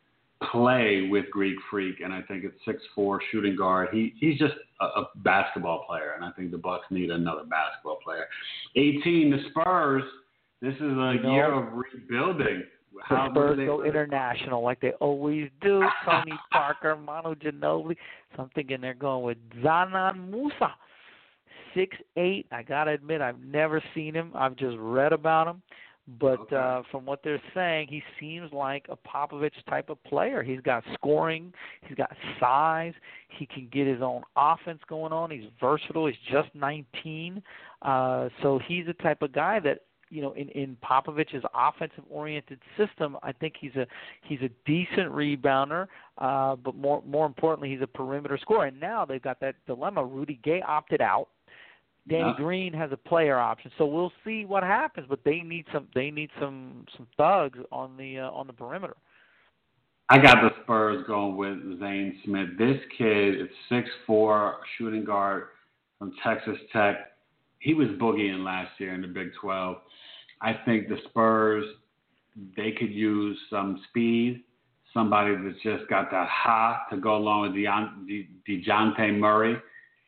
[0.51, 3.89] play with Greek Freak, and I think it's six four shooting guard.
[3.91, 7.99] He he's just a, a basketball player, and I think the Bucks need another basketball
[8.03, 8.25] player.
[8.75, 10.03] Eighteen, the Spurs.
[10.61, 12.63] This is a you year of rebuilding.
[13.03, 13.89] How the Spurs go play?
[13.89, 15.83] international like they always do.
[16.05, 17.97] Tony Parker, Manu Ginobili.
[18.35, 20.73] So I'm thinking they're going with Dzanan Musa.
[21.75, 22.45] Six eight.
[22.51, 24.31] I gotta admit, I've never seen him.
[24.35, 25.61] I've just read about him.
[26.19, 26.55] But okay.
[26.55, 30.43] uh, from what they're saying, he seems like a Popovich type of player.
[30.43, 31.53] He's got scoring,
[31.87, 32.11] he's got
[32.41, 32.93] size,
[33.29, 35.31] he can get his own offense going on.
[35.31, 36.07] He's versatile.
[36.07, 37.41] He's just 19,
[37.83, 42.59] uh, so he's the type of guy that you know in in Popovich's offensive oriented
[42.77, 43.17] system.
[43.23, 43.87] I think he's a
[44.23, 45.87] he's a decent rebounder,
[46.17, 48.65] uh, but more more importantly, he's a perimeter scorer.
[48.65, 50.03] And now they've got that dilemma.
[50.03, 51.29] Rudy Gay opted out.
[52.07, 52.33] Danny yeah.
[52.35, 55.07] Green has a player option, so we'll see what happens.
[55.09, 58.95] But they need some they need some some thugs on the uh, on the perimeter.
[60.09, 62.49] I got the Spurs going with Zane Smith.
[62.57, 65.45] This kid is six four shooting guard
[65.97, 67.13] from Texas Tech.
[67.59, 69.77] He was boogieing last year in the Big Twelve.
[70.41, 71.63] I think the Spurs
[72.57, 74.43] they could use some speed,
[74.93, 79.55] somebody that's just got that ha to go along with Dejounte De- DeJounte Murray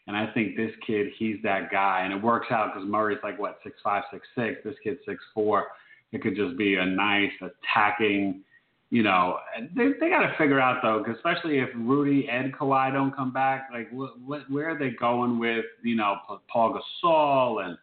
[0.08, 2.02] and I think this kid, he's that guy.
[2.04, 4.60] And it works out because Murray's like, what, six five, six six.
[4.64, 5.68] This kid's six four.
[6.12, 8.44] It could just be a nice attacking
[8.92, 9.40] you know,
[9.76, 13.34] they they got to figure out though, cause especially if Rudy and Kawhi don't come
[13.34, 17.78] back, like what, what where are they going with you know Pau Gasol and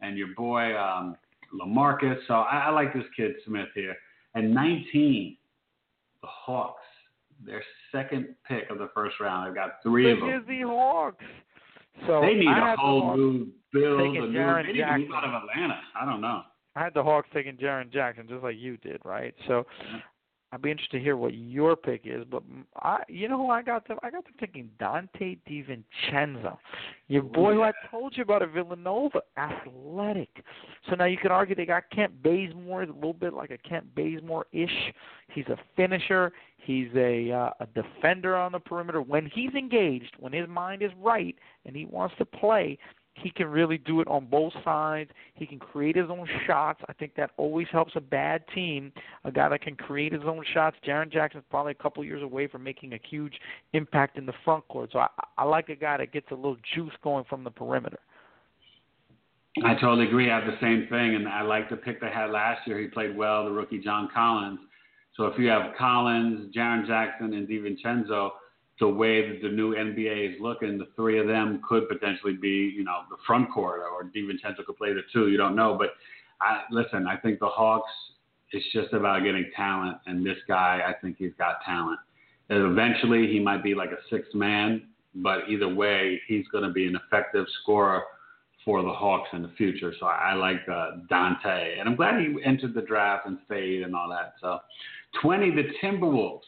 [0.00, 1.16] and your boy um,
[1.54, 2.18] LaMarcus?
[2.26, 3.96] So I, I like this kid Smith here.
[4.34, 5.36] And 19,
[6.20, 6.82] the Hawks,
[7.44, 7.62] their
[7.92, 9.46] second pick of the first round.
[9.46, 10.44] They've got three of them.
[10.48, 11.24] the Hawks.
[12.06, 14.00] So they need I a whole new build.
[14.00, 15.80] A new, Jaren they need to move out of Atlanta.
[16.00, 16.42] I don't know.
[16.74, 19.34] I had the Hawks taking Jaren Jackson just like you did, right?
[19.48, 19.64] So
[20.56, 22.42] I'd be interested to hear what your pick is, but
[22.76, 23.98] I, you know who I got them?
[24.02, 26.56] I got them thinking Donte DiVincenzo,
[27.08, 30.30] your boy who I told you about at Villanova, athletic.
[30.88, 33.94] So now you can argue they got Kent Bazemore, a little bit like a Kent
[33.94, 34.70] Bazemore ish.
[35.34, 36.32] He's a finisher.
[36.56, 39.02] He's a uh, a defender on the perimeter.
[39.02, 42.78] When he's engaged, when his mind is right, and he wants to play,
[43.22, 45.10] he can really do it on both sides.
[45.34, 46.80] He can create his own shots.
[46.88, 48.92] I think that always helps a bad team.
[49.24, 50.76] A guy that can create his own shots.
[50.86, 53.34] Jaren Jackson's probably a couple years away from making a huge
[53.72, 54.90] impact in the front court.
[54.92, 58.00] So I, I like a guy that gets a little juice going from the perimeter.
[59.64, 60.30] I totally agree.
[60.30, 62.78] I have the same thing, and I like the pick they had last year.
[62.78, 64.60] He played well, the rookie John Collins.
[65.16, 68.30] So if you have Collins, Jaren Jackson, and DiVincenzo–
[68.78, 72.72] the way that the new NBA is looking, the three of them could potentially be,
[72.76, 75.28] you know, the front court, or DiVincenzo could play the two.
[75.28, 75.90] You don't know, but
[76.40, 77.90] I, listen, I think the Hawks.
[78.52, 81.98] It's just about getting talent, and this guy, I think he's got talent.
[82.48, 84.86] And eventually, he might be like a sixth man,
[85.16, 88.04] but either way, he's going to be an effective scorer
[88.64, 89.94] for the Hawks in the future.
[89.98, 93.82] So I, I like uh, Donte, and I'm glad he entered the draft and stayed
[93.82, 94.34] and all that.
[94.40, 94.58] So,
[95.22, 96.40] 20, the Timberwolves.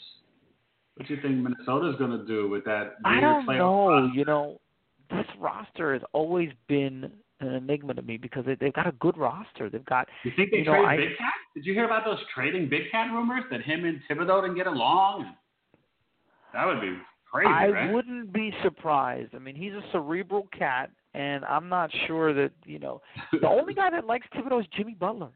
[0.98, 2.96] What do you think Minnesota's going to do with that?
[3.04, 3.88] I don't know.
[3.88, 4.18] Roster?
[4.18, 4.60] You know,
[5.10, 9.16] this roster has always been an enigma to me because they, they've got a good
[9.16, 9.70] roster.
[9.70, 10.08] They've got.
[10.24, 11.32] You think they you trade know, Big Cat?
[11.54, 14.66] Did you hear about those trading Big Cat rumors that him and Thibodeau didn't get
[14.66, 15.36] along?
[16.52, 16.96] That would be
[17.30, 17.48] crazy.
[17.48, 17.92] I right?
[17.92, 19.36] wouldn't be surprised.
[19.36, 23.02] I mean, he's a cerebral cat, and I'm not sure that you know.
[23.40, 25.30] The only guy that likes Thibodeau is Jimmy Butler.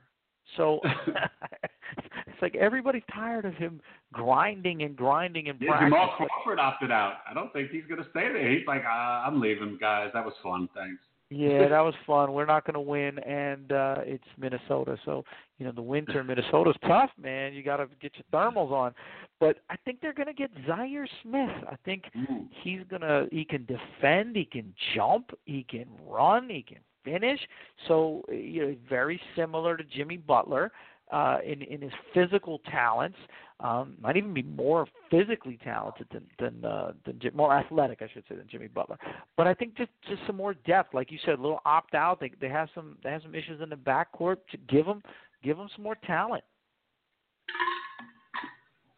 [0.56, 0.80] So
[2.42, 3.80] like everybody's tired of him
[4.12, 5.80] grinding and grinding and yeah.
[5.80, 7.18] Jamal Crawford opted out.
[7.28, 8.50] I don't think he's going to stay there.
[8.50, 10.10] He's like, uh, I'm leaving, guys.
[10.12, 10.68] That was fun.
[10.74, 11.00] Thanks.
[11.32, 12.32] Yeah, that was fun.
[12.32, 14.98] We're not going to win, and uh it's Minnesota.
[15.04, 15.24] So
[15.58, 17.54] you know the winter in Minnesota's tough, man.
[17.54, 18.92] You got to get your thermals on.
[19.40, 21.50] But I think they're going to get Zhaire Smith.
[21.68, 22.46] I think mm.
[22.62, 23.26] he's gonna.
[23.32, 24.36] He can defend.
[24.36, 25.30] He can jump.
[25.46, 26.48] He can run.
[26.48, 27.40] He can finish.
[27.88, 30.70] So you know, very similar to Jimmy Butler
[31.12, 33.18] uh, in in his physical talents.
[33.60, 38.24] Um, might even be more physically talented than than, uh, than more athletic, I should
[38.28, 38.98] say, than Jimmy Butler.
[39.36, 42.18] But I think just just some more depth, like you said, a little opt out.
[42.18, 44.38] They they have some they have some issues in the backcourt.
[44.50, 45.02] To give them
[45.44, 46.42] give them some more talent.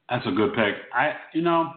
[0.08, 0.74] That's a good pick.
[0.94, 1.72] I you know,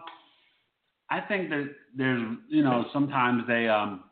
[1.10, 4.04] I think that there's you know sometimes they um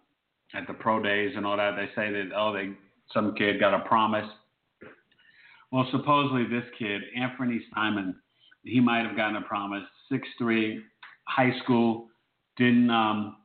[0.55, 2.73] at the pro days and all that, they say that oh they
[3.13, 4.29] some kid got a promise.
[5.73, 8.15] Well, supposedly this kid, Anthony Simon,
[8.63, 9.85] he might have gotten a promise.
[10.11, 10.83] Six three,
[11.25, 12.09] high school,
[12.57, 13.37] didn't um,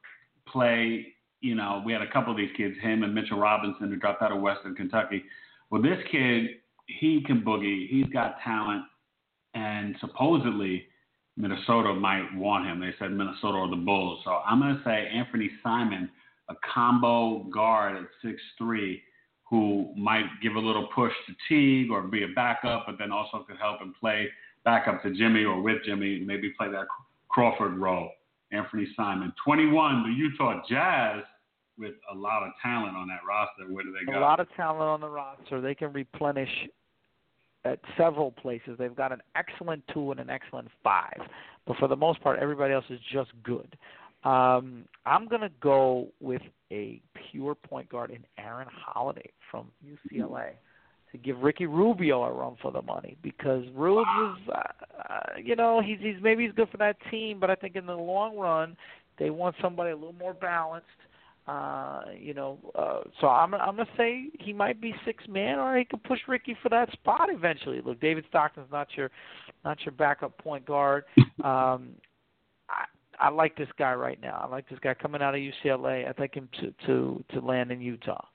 [0.47, 1.07] play.
[1.41, 4.21] You know, we had a couple of these kids, him and Mitchell Robinson, who dropped
[4.21, 5.23] out of Western Kentucky.
[5.71, 6.49] Well, this kid,
[6.85, 7.87] he can boogie.
[7.89, 8.83] He's got talent,
[9.55, 10.85] and supposedly
[11.37, 12.79] Minnesota might want him.
[12.79, 14.19] They said Minnesota or the Bulls.
[14.23, 16.09] So I'm going to say Anthony Simon
[16.49, 19.01] a combo guard at six three
[19.51, 23.43] who might give a little push to Teague or be a backup, but then also
[23.47, 24.27] could help and play
[24.63, 26.85] backup to Jimmy or with Jimmy, maybe play that
[27.27, 28.09] Crawford role.
[28.53, 31.23] Anthony Simon, 21, the Utah Jazz
[31.77, 33.71] with a lot of talent on that roster.
[33.73, 34.17] Where do they go?
[34.17, 35.61] A lot of talent on the roster.
[35.61, 36.49] They can replenish
[37.65, 38.77] at several places.
[38.77, 41.19] They've got an excellent two and an excellent five,
[41.65, 43.77] but for the most part, everybody else is just good.
[44.23, 50.51] Um, I'm going to go with a pure point guard in Aaron Holiday from UCLA
[51.11, 54.61] to give Ricky Rubio a run for the money because Rubio is, uh,
[55.09, 57.85] uh, you know, he's he's maybe he's good for that team, but I think in
[57.85, 58.77] the long run
[59.17, 60.87] they want somebody a little more balanced.
[61.47, 65.77] Uh, you know, uh, so I'm I'm gonna say he might be six man, or
[65.77, 67.81] he could push Ricky for that spot eventually.
[67.83, 69.09] Look, David Stockton's not your
[69.65, 71.03] not your backup point guard.
[71.43, 71.95] Um,
[73.21, 74.41] I, like this guy right now.
[74.43, 76.07] I like this guy coming out of UCLA.
[76.07, 78.25] I think him to to to land in Utah.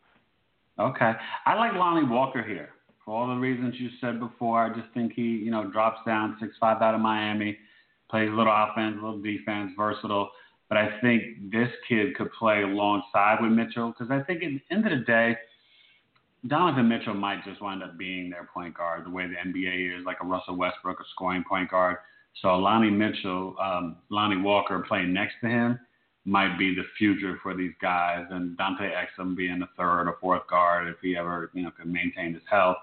[0.79, 1.13] Okay,
[1.47, 2.71] I like Lonnie Walker here
[3.05, 4.65] for all the reasons you said before.
[4.65, 7.57] I just think he, you know, drops down six five out of Miami,
[8.11, 10.31] plays a little offense, a little defense, versatile.
[10.69, 14.75] But I think this kid could play alongside with Mitchell because I think at the
[14.75, 15.37] end of the day,
[16.47, 20.05] Donovan Mitchell might just wind up being their point guard the way the NBA is,
[20.05, 21.97] like a Russell Westbrook, a scoring point guard.
[22.43, 25.79] So Lonnie Mitchell, um, Lonnie Walker playing next to him
[26.25, 30.47] might be the future for these guys, and Dante Exum being the third or fourth
[30.49, 32.77] guard if he ever you know can maintain his health.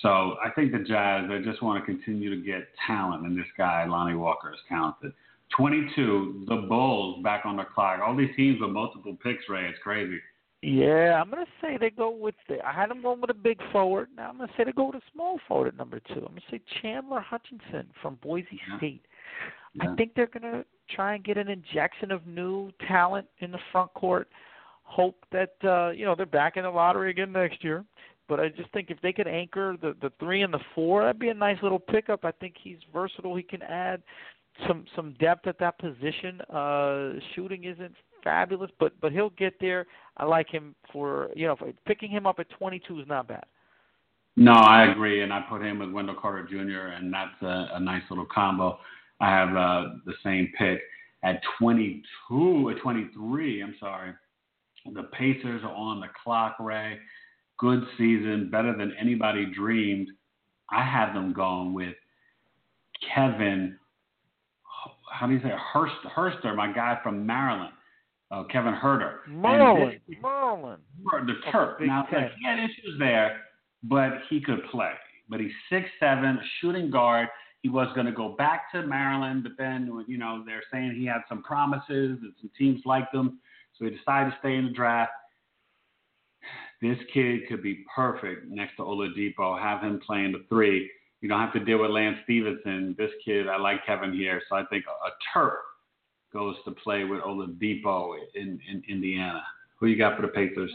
[0.00, 3.46] So I think the Jazz they just want to continue to get talent, and this
[3.56, 5.12] guy Lonnie Walker is talented.
[5.56, 8.00] 22, the Bulls back on the clock.
[8.02, 10.18] All these teams with multiple picks, Ray, it's crazy.
[10.62, 12.64] Yeah, I'm gonna say they go with the.
[12.64, 14.08] I had them going with a big forward.
[14.16, 16.20] Now I'm gonna say they go with a small forward at number two.
[16.20, 18.78] I'm gonna say Chandler Hutchison from Boise yeah.
[18.78, 19.04] State.
[19.74, 19.90] Yeah.
[19.90, 23.92] I think they're gonna try and get an injection of new talent in the front
[23.94, 24.28] court.
[24.84, 27.84] Hope that uh, you know they're back in the lottery again next year.
[28.28, 31.18] But I just think if they could anchor the the three and the four, that'd
[31.18, 32.24] be a nice little pickup.
[32.24, 33.34] I think he's versatile.
[33.34, 34.00] He can add
[34.68, 36.40] some some depth at that position.
[36.42, 39.86] Uh, shooting isn't fabulous, but but he'll get there.
[40.16, 41.56] I like him for you know
[41.86, 43.44] picking him up at 22 is not bad.
[44.36, 46.94] No, I agree, and I put him with Wendell Carter Jr.
[46.96, 48.78] and that's a, a nice little combo.
[49.20, 50.80] I have uh, the same pick
[51.22, 53.62] at 22, at 23.
[53.62, 54.12] I'm sorry.
[54.94, 56.98] The Pacers are on the clock, Ray.
[57.58, 60.08] Good season, better than anybody dreamed.
[60.70, 61.94] I have them going with
[63.14, 63.78] Kevin.
[65.12, 67.74] How do you say Hurst, Hurster, my guy from Maryland
[68.32, 69.18] uh, Kevin Huerter.
[69.28, 70.78] Merlin, Merlin.
[71.26, 71.80] The Turk.
[71.82, 73.42] Now, like, he had issues there,
[73.82, 74.92] but he could play.
[75.28, 77.28] But he's six seven, shooting guard.
[77.60, 81.06] He was going to go back to Maryland, but then, you know, they're saying he
[81.06, 83.38] had some promises and some teams liked him.
[83.78, 85.12] So he decided to stay in the draft.
[86.80, 89.60] This kid could be perfect next to Oladipo.
[89.60, 90.90] Have him playing the three.
[91.20, 92.96] You don't have to deal with Lance Stephenson.
[92.98, 94.42] This kid, I like Kevin here.
[94.48, 95.60] So I think a, a Turk
[96.32, 99.42] goes to play with Oladipo in, in Indiana.
[99.76, 100.70] Who you got for the Pacers?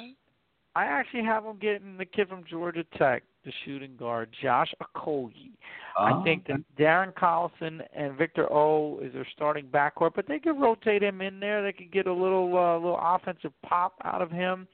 [0.75, 5.53] I actually have them getting the kid from Georgia Tech, the shooting guard, Josh Okogie.
[5.97, 10.37] Oh, I think that Darren Collison and Victor O is their starting backcourt, but they
[10.37, 11.63] could rotate him in there.
[11.63, 14.67] They could get a little uh, little offensive pop out of him.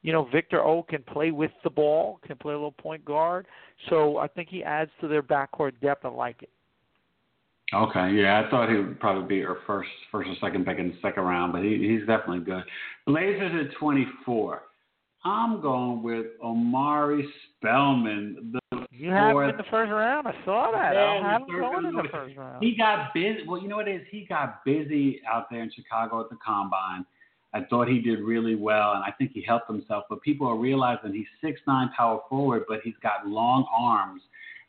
[0.00, 3.46] You know, Victor O can play with the ball, can play a little point guard.
[3.90, 6.06] So I think he adds to their backcourt depth.
[6.06, 6.48] I like it.
[7.72, 10.88] Okay, yeah, I thought he would probably be our first, first or second pick in
[10.88, 12.64] the second round, but he, he's definitely good.
[13.06, 14.62] Blazers at 24.
[15.24, 18.52] I'm going with Omari Spellman.
[18.52, 18.60] The
[18.90, 20.26] you have him in the first round.
[20.26, 20.96] I saw that.
[20.96, 22.62] I don't have him going in the first round.
[22.62, 23.46] He got busy.
[23.46, 24.06] Well, you know what it is?
[24.10, 27.04] He got busy out there in Chicago at the combine.
[27.52, 30.04] I thought he did really well, and I think he helped himself.
[30.08, 34.22] But people are realizing he's six nine power forward, but he's got long arms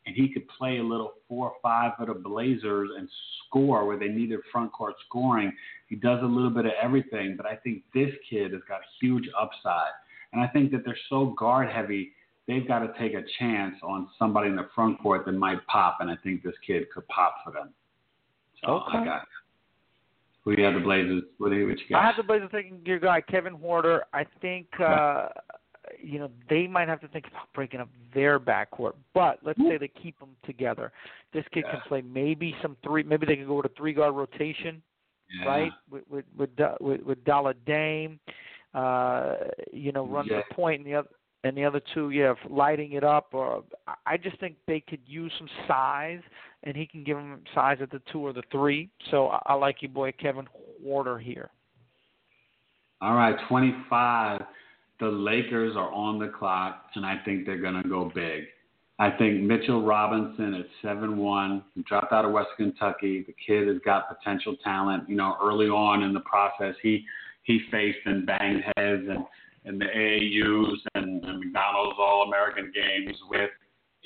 [0.06, 3.08] and he could play a little four or five for the Blazers and
[3.46, 5.52] score where they needed front court scoring.
[5.88, 9.24] He does a little bit of everything, but I think this kid has got huge
[9.40, 9.92] upside.
[10.32, 12.12] And I think that they're so guard heavy,
[12.48, 15.98] they've got to take a chance on somebody in the front court that might pop,
[16.00, 17.70] and I think this kid could pop for them.
[18.64, 18.98] So okay.
[18.98, 19.22] I got
[20.44, 21.22] who do you have the Blazers?
[21.38, 22.02] What do you, what you got?
[22.02, 24.00] I have the Blazers taking your guy Kevin Huerter.
[24.12, 25.28] I think uh,
[26.00, 28.92] you know they might have to think about breaking up their backcourt.
[29.14, 30.92] But let's say they keep them together.
[31.32, 31.72] This kid yeah.
[31.72, 33.02] can play maybe some three.
[33.02, 34.82] Maybe they can go with a three guard rotation,
[35.40, 35.46] yeah.
[35.46, 35.72] right?
[35.90, 38.20] With with with with, with Dalla Dame,
[38.74, 39.34] uh,
[39.72, 40.42] you know, run yeah.
[40.48, 41.08] the point, and the other
[41.44, 43.28] and the other two, yeah, lighting it up.
[43.32, 43.64] Or
[44.06, 46.20] I just think they could use some size,
[46.62, 48.90] and he can give them size at the two or the three.
[49.10, 50.46] So I, I like you, boy, Kevin
[50.84, 51.50] Huerter here.
[53.00, 54.42] All right, twenty-five
[55.02, 58.44] the Lakers are on the clock, and I think they're going to go big.
[59.00, 63.24] I think Mitchell Robinson at seven one, dropped out of West Kentucky.
[63.26, 65.08] The kid has got potential talent.
[65.08, 67.04] You know, early on in the process, he
[67.42, 69.24] he faced and banged heads and
[69.64, 73.50] and the AAUs and, and McDonald's All American games with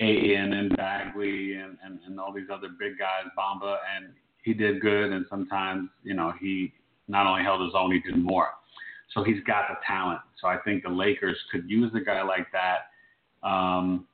[0.01, 4.13] Ayton and Bagley and, and, and all these other big guys, Bamba, and
[4.45, 5.13] he did good.
[5.13, 6.73] And sometimes, you know, he
[7.09, 8.49] not only held his own, he did more.
[9.15, 10.21] So he's got the talent.
[10.41, 14.07] So I think the Lakers could use a guy like that, um,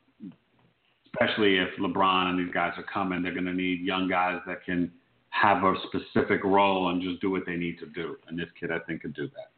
[1.07, 3.22] especially if LeBron and these guys are coming.
[3.22, 4.90] They're going to need young guys that can
[5.30, 8.16] have a specific role and just do what they need to do.
[8.28, 9.51] And this kid, I think, could do that.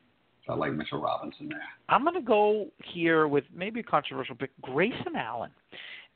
[0.47, 1.63] So I like Mitchell Robinson there.
[1.89, 5.51] I'm going to go here with maybe a controversial pick, Grayson Allen.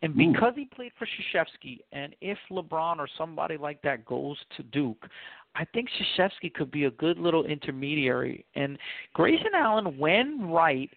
[0.03, 0.33] And hmm.
[0.33, 0.61] because Ooh.
[0.61, 5.07] he played for Krzyzewski, and if LeBron or somebody like that goes to Duke,
[5.55, 5.89] I think
[6.19, 8.45] Krzyzewski could be a good little intermediary.
[8.55, 8.79] And
[9.15, 10.91] Grayson Allen, when right,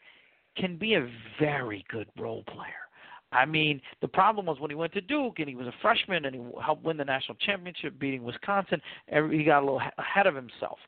[0.57, 1.07] can be a
[1.39, 2.73] very good role player.
[3.31, 6.25] I mean, the problem was when he went to Duke and he was a freshman
[6.25, 8.81] and he helped win the national championship, beating Wisconsin.
[9.07, 10.79] He got a little ahead of himself.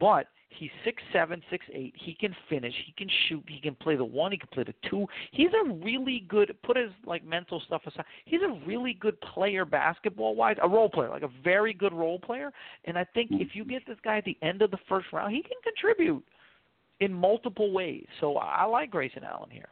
[0.00, 0.26] But
[0.58, 1.94] He's six seven, six eight.
[1.96, 2.74] He can finish.
[2.86, 3.42] He can shoot.
[3.46, 4.32] He can play the one.
[4.32, 5.06] He can play the two.
[5.32, 6.56] He's a really good.
[6.62, 8.04] Put his like mental stuff aside.
[8.24, 10.56] He's a really good player, basketball wise.
[10.62, 12.50] A role player, like a very good role player.
[12.84, 15.34] And I think if you get this guy at the end of the first round,
[15.34, 16.24] he can contribute
[17.00, 18.06] in multiple ways.
[18.20, 19.68] So I like Grayson Allen here.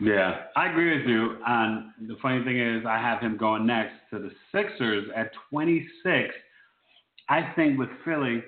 [0.00, 1.36] Yeah, I agree with you.
[1.46, 6.34] And the funny thing is, I have him going next to the Sixers at 26.
[7.28, 8.42] I think with Philly,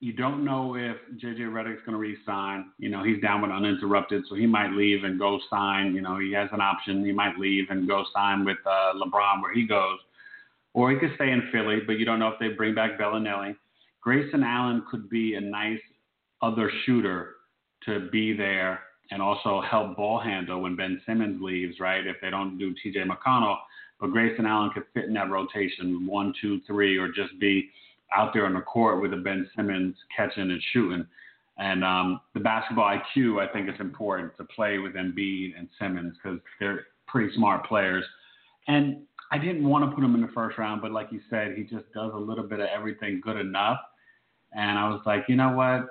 [0.00, 2.66] you don't know if JJ Redick's going to re-sign.
[2.78, 5.94] You know, he's down with uninterrupted, so he might leave and go sign.
[5.94, 7.04] You know, he has an option.
[7.04, 9.98] He might leave and go sign with uh, LeBron where he goes,
[10.74, 11.78] or he could stay in Philly.
[11.86, 13.56] But you don't know if they bring back Belinelli.
[14.02, 15.80] Grayson Allen could be a nice
[16.42, 17.36] other shooter
[17.86, 18.80] to be there
[19.10, 22.06] and also help ball handle when Ben Simmons leaves, right?
[22.06, 23.56] If they don't do TJ McConnell,
[24.00, 27.70] but Grayson Allen could fit in that rotation one, two, three, or just be
[28.14, 31.06] out there on the court with a Ben Simmons catching and shooting.
[31.58, 36.14] And um, the basketball IQ, I think, is important to play with Embiid and Simmons
[36.22, 38.04] because they're pretty smart players.
[38.68, 39.02] And
[39.32, 41.62] I didn't want to put him in the first round, but like you said, he
[41.62, 43.78] just does a little bit of everything good enough.
[44.52, 45.86] And I was like, you know what?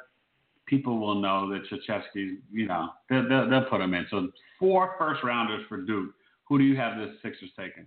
[0.66, 4.06] people will know that Krzyzewski's, you know, they'll, they'll, they'll put him in.
[4.10, 6.14] So four first rounders for Duke.
[6.48, 7.86] Who do you have the Sixers taking?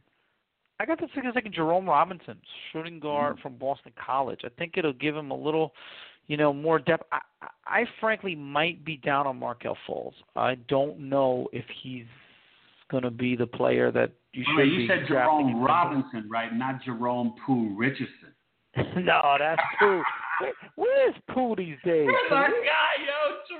[0.81, 2.37] I got the Sixers taking Jerome Robinson,
[2.72, 3.43] shooting guard mm-hmm.
[3.43, 4.41] from Boston College.
[4.45, 5.72] I think it'll give him a little,
[6.29, 7.05] you know, more depth.
[7.11, 7.20] I,
[7.66, 10.12] I frankly might be down on Markelle Fultz.
[10.37, 12.07] I don't know if he's
[12.91, 14.83] going to be the player that you should you be.
[14.83, 16.55] You said Jerome Robinson, right?
[16.55, 18.33] Not Jerome Pooh Richardson.
[18.97, 20.03] no, that's Pooh.
[20.41, 22.07] Where, where's Pooh these days?
[22.07, 22.97] Where's our guy,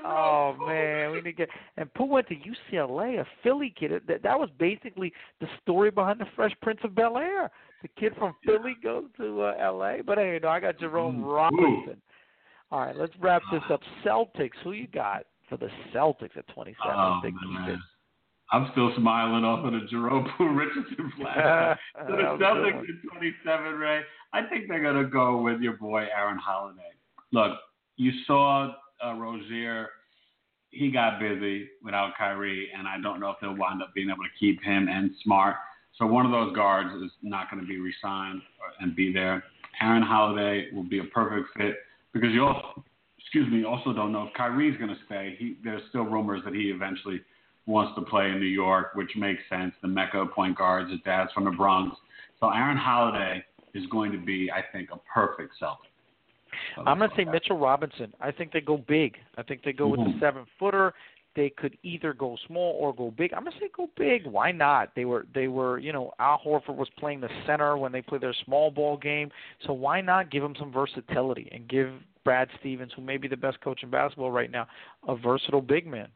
[0.05, 1.49] oh man, we need to get.
[1.77, 3.91] And Pooh went to UCLA, a Philly kid.
[4.07, 7.49] That that was basically the story behind the Fresh Prince of Bel Air.
[7.81, 10.01] The kid from Philly goes to uh, L.A.
[10.05, 12.01] But hey, no, I got Jerome Robinson.
[12.71, 13.81] All right, let's wrap this up.
[14.05, 14.57] Celtics.
[14.63, 16.75] Who you got for the Celtics at 27?
[16.85, 17.81] Oh, man.
[18.51, 21.77] I'm still smiling off of the Jerome Pooh Richardson flag.
[22.07, 24.01] so the Celtics at 27, Ray.
[24.33, 26.81] I think they're going to go with your boy Aaron Holiday.
[27.31, 27.57] Look,
[27.97, 28.73] you saw
[29.05, 29.89] uh, Rozier.
[30.71, 34.23] He got busy without Kyrie, and I don't know if they'll wind up being able
[34.23, 35.55] to keep him and Smart.
[35.97, 38.41] So one of those guards is not going to be re-signed
[38.79, 39.43] and be there.
[39.81, 41.75] Aaron Holiday will be a perfect fit
[42.13, 42.83] because you also,
[43.17, 45.35] excuse me, also don't know if Kyrie's going to stay.
[45.39, 47.21] He, there's still rumors that he eventually
[47.65, 49.73] wants to play in New York, which makes sense.
[49.81, 51.95] The Mecca point guards, his dad's from the Bronx.
[52.39, 53.43] So Aaron Holiday
[53.73, 55.88] is going to be, I think, a perfect Celtic.
[56.85, 57.25] I'm going to say.
[57.25, 58.13] Mitchell Robinson.
[58.19, 59.17] I think they go big.
[59.37, 59.91] I think they go mm-hmm.
[59.91, 60.19] with the mm-hmm.
[60.19, 60.93] seven footer.
[61.35, 63.33] They could either go small or go big.
[63.33, 64.25] I'm going to say go big.
[64.25, 64.89] Why not?
[64.95, 68.21] They were they were you know Al Horford was playing the center when they played
[68.21, 69.29] their small ball game.
[69.65, 71.91] So why not give him some versatility and give
[72.25, 74.67] Brad Stevens, who may be the best coach in basketball right now,
[75.07, 76.09] a versatile big man.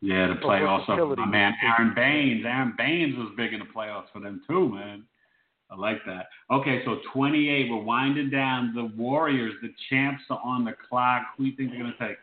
[0.00, 2.44] Yeah, to play also my man Aron Baynes.
[2.44, 5.04] Aron Baynes was big in the playoffs for them too, man.
[5.70, 6.26] I like that.
[6.50, 7.70] Okay, so 28.
[7.70, 8.72] We're winding down.
[8.74, 11.22] The Warriors, the champs, are on the clock.
[11.36, 12.18] Who do you think they're going to take?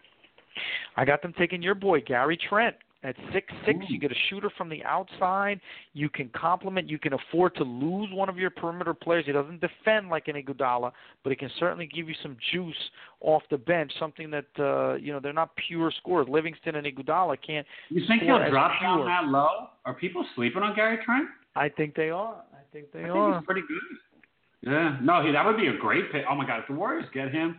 [0.95, 2.75] I got them taking your boy Gary Trent.
[3.03, 5.59] At six six, you get a shooter from the outside.
[5.93, 6.87] You can complement.
[6.87, 9.25] You can afford to lose one of your perimeter players.
[9.25, 10.91] He doesn't defend like an Iguodala,
[11.23, 12.75] but he can certainly give you some juice
[13.19, 13.91] off the bench.
[13.99, 16.27] Something that uh, you know they're not pure scorers.
[16.29, 17.65] Livingston and Iguodala can't.
[17.89, 19.69] You think he'll drop down that low?
[19.85, 21.27] Are people sleeping on Gary Trent?
[21.55, 22.43] I think they are.
[22.71, 23.31] I think they I are.
[23.31, 24.71] Think he's pretty good.
[24.71, 24.97] Yeah.
[25.01, 26.23] No, he, that would be a great pick.
[26.29, 27.57] Oh my God, if the Warriors get him,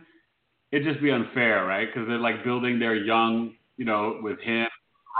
[0.71, 1.87] it'd just be unfair, right?
[1.87, 4.67] Because they're like building their young, you know, with him,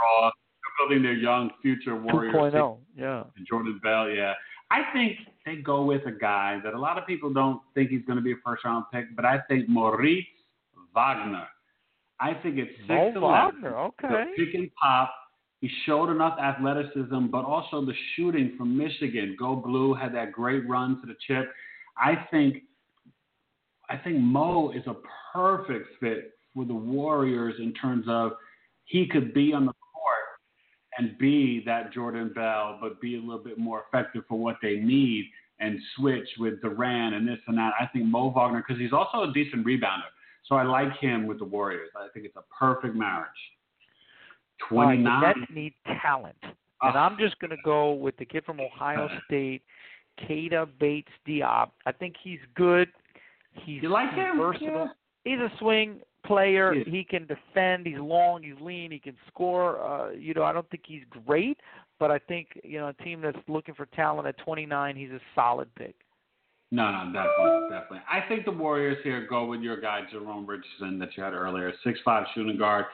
[0.02, 2.34] Raw, they're building their young future Warriors.
[2.34, 3.24] 2.0, yeah.
[3.36, 4.32] And Jordan Bell, yeah.
[4.70, 8.04] I think they go with a guy that a lot of people don't think he's
[8.06, 10.26] going to be a first round pick, but I think Moritz
[10.94, 11.46] Wagner.
[12.18, 14.24] I think it's six oh, Wagner, okay.
[14.36, 15.12] Pick and pop
[15.64, 19.34] he showed enough athleticism, but also the shooting from Michigan.
[19.38, 21.50] Go Blue had that great run to the chip.
[21.96, 22.64] I think
[23.88, 24.96] I think Mo is a
[25.32, 28.32] perfect fit for the Warriors in terms of
[28.84, 33.42] he could be on the court and be that Jordan Bell, but be a little
[33.42, 37.72] bit more effective for what they need and switch with Durant and this and that.
[37.80, 40.12] I think Mo Wagner, because he's also a decent rebounder.
[40.46, 41.88] So I like him with the Warriors.
[41.96, 43.30] I think it's a perfect marriage.
[44.68, 45.04] 29.
[45.04, 46.36] Right, the Nets need talent.
[46.82, 49.62] And I'm just going to go with the kid from Ohio State,
[50.20, 51.70] Keita Bates Diop.
[51.86, 52.88] I think he's good.
[53.64, 54.38] He's you like him?
[54.38, 54.90] versatile.
[55.24, 55.36] Yeah.
[55.36, 56.74] He's a swing player.
[56.86, 57.86] He can defend.
[57.86, 58.42] He's long.
[58.42, 58.90] He's lean.
[58.90, 59.80] He can score.
[59.80, 61.58] Uh, you know, I don't think he's great,
[61.98, 65.20] but I think you know a team that's looking for talent at 29, he's a
[65.34, 65.94] solid pick.
[66.70, 68.00] No, no, definitely, definitely.
[68.10, 71.72] I think the Warriors here go with your guy Jerome Richardson that you had earlier,
[71.84, 72.86] six five shooting guard,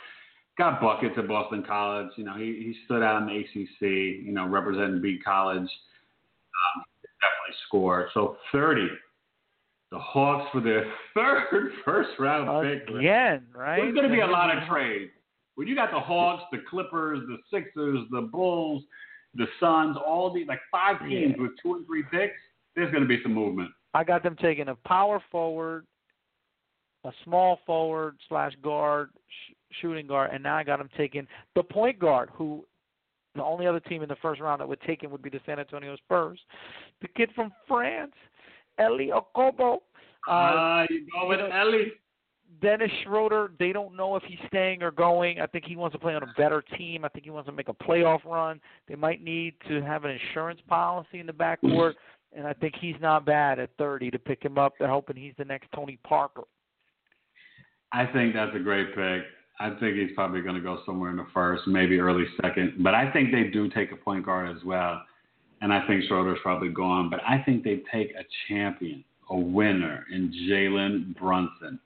[0.58, 2.08] got buckets at Boston College.
[2.16, 3.80] You know, he he stood out in the ACC.
[4.26, 8.08] You know, representing B College, um, definitely scored.
[8.14, 8.88] So thirty.
[9.92, 10.84] The Hawks for their
[11.14, 12.88] third first round pick.
[12.94, 13.80] Again, right?
[13.80, 15.10] There's going to be a lot of trades.
[15.56, 18.84] When you got the Hawks, the Clippers, the Sixers, the Bulls,
[19.34, 21.42] the Suns, all these like five teams Yeah.
[21.42, 22.36] with two and three picks,
[22.76, 23.70] there's going to be some movement.
[23.92, 25.86] I got them taking a power forward,
[27.04, 29.10] a small forward slash guard,
[29.80, 32.64] shooting guard, and now I got him taking the point guard, who
[33.34, 35.40] the only other team in the first round that would take him would be the
[35.46, 36.40] San Antonio Spurs.
[37.00, 38.12] The kid from France,
[38.80, 39.76] Eli Okobo.
[40.26, 41.92] Uh, Ah, you go with you know- Ellie.
[42.60, 45.40] Dennis Schroeder, they don't know if he's staying or going.
[45.40, 47.04] I think he wants to play on a better team.
[47.04, 48.60] I think he wants to make a playoff run.
[48.88, 51.94] They might need to have an insurance policy in the backcourt,
[52.32, 54.74] and I think he's not bad at 30 to pick him up.
[54.78, 56.42] They're hoping he's the next Tony Parker.
[57.92, 59.22] I think that's a great pick.
[59.60, 62.82] I think he's probably going to go somewhere in the first, maybe early second.
[62.82, 65.02] But I think they do take a point guard as well.
[65.60, 67.10] And I think Schroeder's probably gone.
[67.10, 71.78] But I think they take a champion, a winner in Jalen Brunson.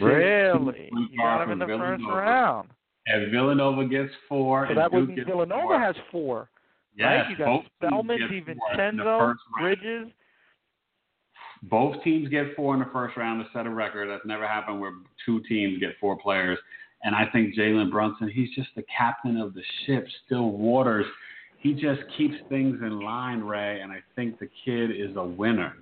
[0.00, 0.90] Really?
[0.92, 2.20] You got him in the from first Villanova.
[2.20, 2.68] round.
[3.06, 4.66] And Villanova gets four.
[4.68, 5.80] So that would mean Villanova four.
[5.80, 6.48] has four.
[6.96, 7.30] Yes, right?
[7.30, 9.80] You got both Spellman, teams get four in the DiVincenzo, first round.
[9.80, 10.12] Bridges.
[11.64, 14.08] Both teams get four in the first round to set a record.
[14.08, 14.92] That's never happened where
[15.26, 16.58] two teams get four players.
[17.02, 21.06] And I think Jalen Brunson, he's just the captain of the ship, still waters.
[21.58, 25.74] He just keeps things in line, Ray, and I think the kid is a winner.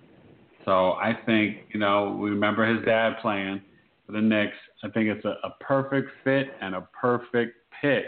[0.65, 3.61] So I think, you know, we remember his dad playing
[4.07, 4.57] for the Knicks.
[4.83, 8.05] I think it's a, a perfect fit and a perfect pick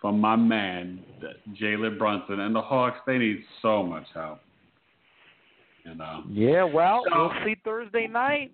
[0.00, 1.00] for my man,
[1.60, 2.40] Jalen Brunson.
[2.40, 4.40] And the Hawks, they need so much help.
[5.84, 6.24] You know.
[6.30, 8.52] Yeah, well, So- we'll see Thursday night.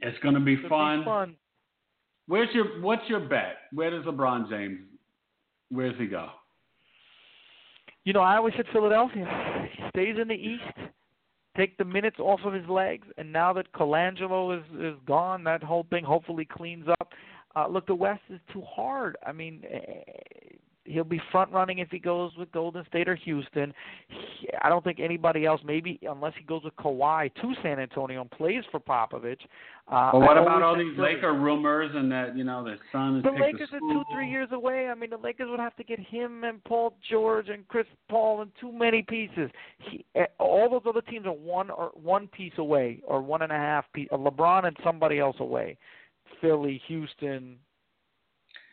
[0.00, 1.00] It's going to be fun.
[1.00, 1.36] Be fun.
[2.28, 3.56] Where's your what's your bet?
[3.72, 4.80] Where does LeBron James
[5.72, 6.28] where does he go?
[8.04, 9.26] You know, I always said Philadelphia.
[9.72, 10.90] He stays in the East,
[11.56, 15.62] take the minutes off of his legs, and now that Colangelo is is gone, that
[15.62, 17.12] whole thing hopefully cleans up.
[17.56, 19.16] Uh, look, the West is too hard.
[19.26, 19.78] I mean, eh,
[20.84, 23.72] he'll be front running if he goes with Golden State or Houston.
[24.08, 28.20] He, I don't think anybody else, maybe unless he goes with Kawhi to San Antonio
[28.20, 29.40] and plays for Popovich.
[29.88, 33.18] Uh, But what I about all these Laker rumors and that you know the son
[33.18, 34.88] is The Lakers a are two, three years away.
[34.88, 38.42] I mean, the Lakers would have to get him and Paul George and Chris Paul
[38.42, 39.50] and too many pieces.
[39.78, 43.52] He, eh, all those other teams are one or one piece away, or one and
[43.52, 44.08] a half piece.
[44.12, 45.76] uh, LeBron and somebody else away.
[46.40, 47.56] Philly, Houston.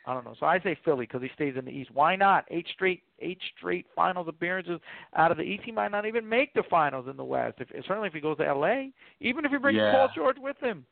[0.10, 0.34] I don't know.
[0.40, 1.92] So I say Philly because he stays in the East.
[1.94, 2.46] Why not?
[2.50, 4.80] Eight straight, eight straight finals appearances
[5.16, 5.62] out of the East.
[5.66, 7.60] He might not even make the finals in the West.
[7.60, 8.92] If certainly if he goes to L.A.,
[9.22, 9.92] even if he brings Yeah.
[9.92, 10.84] Paul George with him.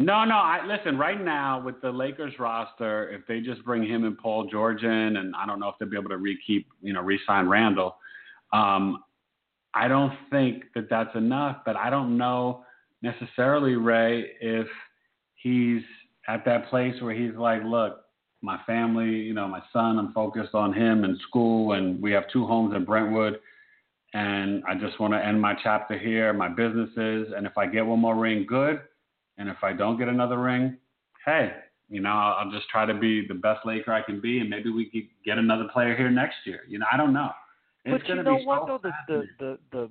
[0.00, 0.34] No, no.
[0.34, 0.98] I listen.
[0.98, 5.16] Right now, with the Lakers roster, if they just bring him and Paul George in,
[5.16, 7.94] and I don't know if they'll be able to re-keep, you know, re-sign Randle.
[8.52, 9.04] Um,
[9.74, 11.58] I don't think that that's enough.
[11.64, 12.64] But I don't know
[13.00, 14.66] necessarily, Ray, if
[15.36, 15.82] he's
[16.26, 18.03] at that place where he's like, look,
[18.44, 22.24] my family, you know, my son, I'm focused on him and school, and we have
[22.30, 23.40] two homes in Brentwood.
[24.12, 27.32] And I just want to end my chapter here, my businesses.
[27.34, 28.80] And if I get one more ring, good.
[29.38, 30.76] And if I don't get another ring,
[31.24, 31.52] hey,
[31.88, 34.50] you know, I'll, I'll just try to be the best Laker I can be, and
[34.50, 36.60] maybe we could get another player here next year.
[36.68, 37.30] You know, I don't know.
[37.84, 39.90] It's but you gonna know be what so though the, the the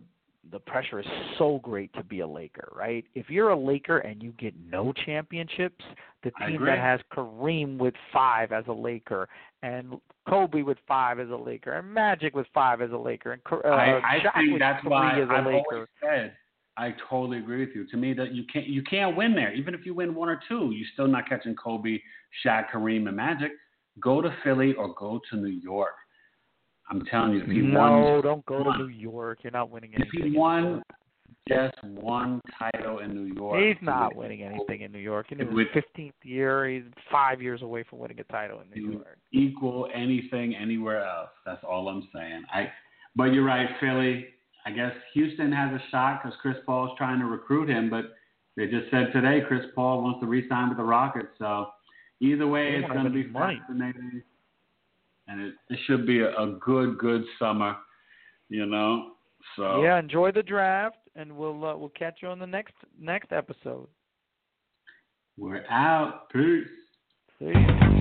[0.52, 1.06] the pressure is
[1.38, 3.06] so great to be a Laker, right?
[3.16, 5.84] If you're a Laker and you get no championships,
[6.24, 9.30] the team that has Kareem with five as a Laker
[9.62, 9.96] and
[10.28, 13.68] Kobe with five as a Laker and Magic with five as a Laker and uh,
[13.70, 15.64] I, I Shaq think with that's three why as a I've Laker.
[15.72, 16.34] always said
[16.78, 17.88] I totally agree with you.
[17.88, 19.54] To me, that you can't you can't win there.
[19.54, 22.00] Even if you win one or two, you're still not catching Kobe,
[22.44, 23.52] Shaq, Kareem, and Magic.
[24.00, 25.94] Go to Philly or go to New York.
[26.90, 28.78] I'm telling you, if he no, won, don't go to.
[28.78, 29.40] New York.
[29.44, 30.22] You're not winning anything.
[30.28, 30.84] if he won
[31.48, 35.32] just one title in New York, He's not winning anything in New York.
[35.32, 38.92] In his With- 15th year, he's five years away from winning a title in New
[38.94, 39.18] York.
[39.32, 41.30] equal anything anywhere else.
[41.46, 42.44] That's all I'm saying.
[42.54, 42.72] I,
[43.16, 44.28] but you're right, Philly.
[44.66, 48.14] I guess Houston has a shot because Chris Paul's trying to recruit him, but
[48.56, 51.28] they just said today Chris Paul wants to re-sign with the Rockets.
[51.40, 51.68] So
[52.22, 53.60] either way, They it's going to be money.
[53.68, 54.22] fascinating,
[55.34, 57.76] and it, it should be a, a good, good summer.
[58.50, 59.14] You know.
[59.56, 63.32] So Yeah, enjoy the draft, and we'll uh, we'll catch you on the next next
[63.32, 63.88] episode.
[65.38, 66.30] we're out.
[66.30, 66.68] Peace.
[67.40, 67.46] See.
[67.46, 67.93] you.